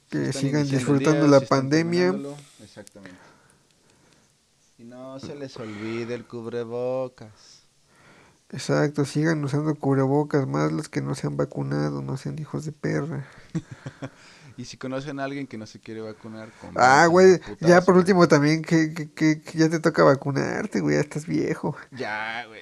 Que 0.09 0.33
sigan 0.33 0.67
disfrutando 0.67 1.21
día, 1.21 1.31
la 1.31 1.39
si 1.39 1.45
pandemia. 1.45 2.13
Exactamente. 2.61 3.17
Y 4.77 4.83
no 4.83 5.19
se 5.19 5.35
les 5.35 5.57
olvide 5.57 6.13
el 6.13 6.25
cubrebocas. 6.25 7.60
Exacto, 8.51 9.05
sigan 9.05 9.43
usando 9.43 9.75
cubrebocas 9.75 10.47
más 10.47 10.71
los 10.71 10.89
que 10.89 11.01
no 11.01 11.15
se 11.15 11.27
han 11.27 11.37
vacunado, 11.37 12.01
no 12.01 12.17
sean 12.17 12.39
hijos 12.39 12.65
de 12.65 12.71
perra. 12.71 13.27
Y 14.57 14.65
si 14.65 14.77
conocen 14.77 15.19
a 15.19 15.23
alguien 15.23 15.47
que 15.47 15.57
no 15.57 15.65
se 15.65 15.79
quiere 15.79 16.01
vacunar, 16.01 16.49
Ah, 16.75 17.07
convénzanlo, 17.07 17.09
güey, 17.09 17.39
ya 17.61 17.81
por 17.81 17.95
último 17.95 18.27
también 18.27 18.61
que, 18.61 18.93
que, 18.93 19.11
que, 19.11 19.41
que 19.41 19.57
ya 19.57 19.69
te 19.69 19.79
toca 19.79 20.03
vacunarte, 20.03 20.81
güey, 20.81 20.97
ya 20.97 21.01
estás 21.01 21.25
viejo. 21.25 21.75
Ya, 21.91 22.45
güey. 22.45 22.61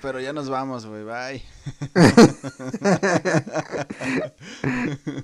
Pero 0.00 0.20
ya 0.20 0.32
nos 0.32 0.48
vamos, 0.48 0.86
güey. 0.86 1.04
Bye. 1.04 1.42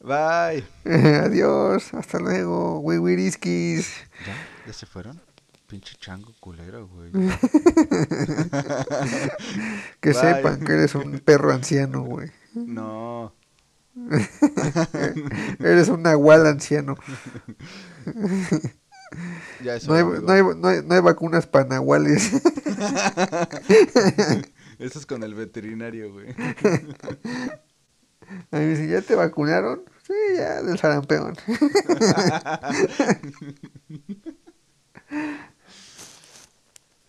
Bye. 0.00 0.64
Adiós, 1.24 1.94
hasta 1.94 2.18
luego, 2.18 2.80
güey, 2.80 2.98
wiriskis. 2.98 3.94
¿Ya? 4.26 4.34
¿Ya 4.66 4.72
se 4.72 4.86
fueron? 4.86 5.20
Pinche 5.68 5.96
chango 6.00 6.32
culero, 6.40 6.88
güey. 6.88 7.12
Que 10.00 10.12
Bye. 10.12 10.18
sepan 10.18 10.64
que 10.64 10.72
eres 10.72 10.94
un 10.94 11.18
perro 11.20 11.52
anciano, 11.52 12.04
güey. 12.04 12.30
No. 12.54 13.34
Eres 15.58 15.88
un 15.88 16.02
nahual 16.02 16.46
anciano. 16.46 16.96
Ya 19.64 19.76
eso. 19.76 19.88
No 19.90 19.94
hay, 19.94 20.04
no 20.04 20.32
hay, 20.32 20.42
no 20.54 20.68
hay, 20.68 20.82
no 20.84 20.94
hay 20.94 21.00
vacunas 21.00 21.46
para 21.46 21.64
nahuales. 21.64 22.30
Eso 24.78 24.98
es 24.98 25.06
con 25.06 25.22
el 25.22 25.34
veterinario, 25.34 26.12
güey. 26.12 26.34
A 28.50 28.58
mí 28.58 28.66
me 28.66 28.66
dicen, 28.66 28.90
¿ya 28.90 29.00
te 29.00 29.14
vacunaron? 29.14 29.80
Sí, 30.06 30.12
ya, 30.36 30.62
del 30.62 30.78
sarampeón. 30.78 31.36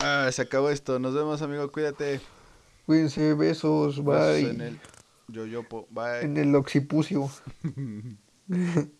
Ah, 0.00 0.28
se 0.32 0.42
acabó 0.42 0.70
esto. 0.70 0.98
Nos 0.98 1.14
vemos, 1.14 1.42
amigo. 1.42 1.70
Cuídate. 1.70 2.20
Cuídense, 2.86 3.34
besos, 3.34 3.96
Besos 3.96 4.04
bye. 4.04 4.50
En 4.50 4.60
el 4.60 4.80
yoyopo. 5.28 5.86
Bye. 5.90 6.22
En 6.22 6.36
el 6.36 6.54
occipucio. 6.54 7.30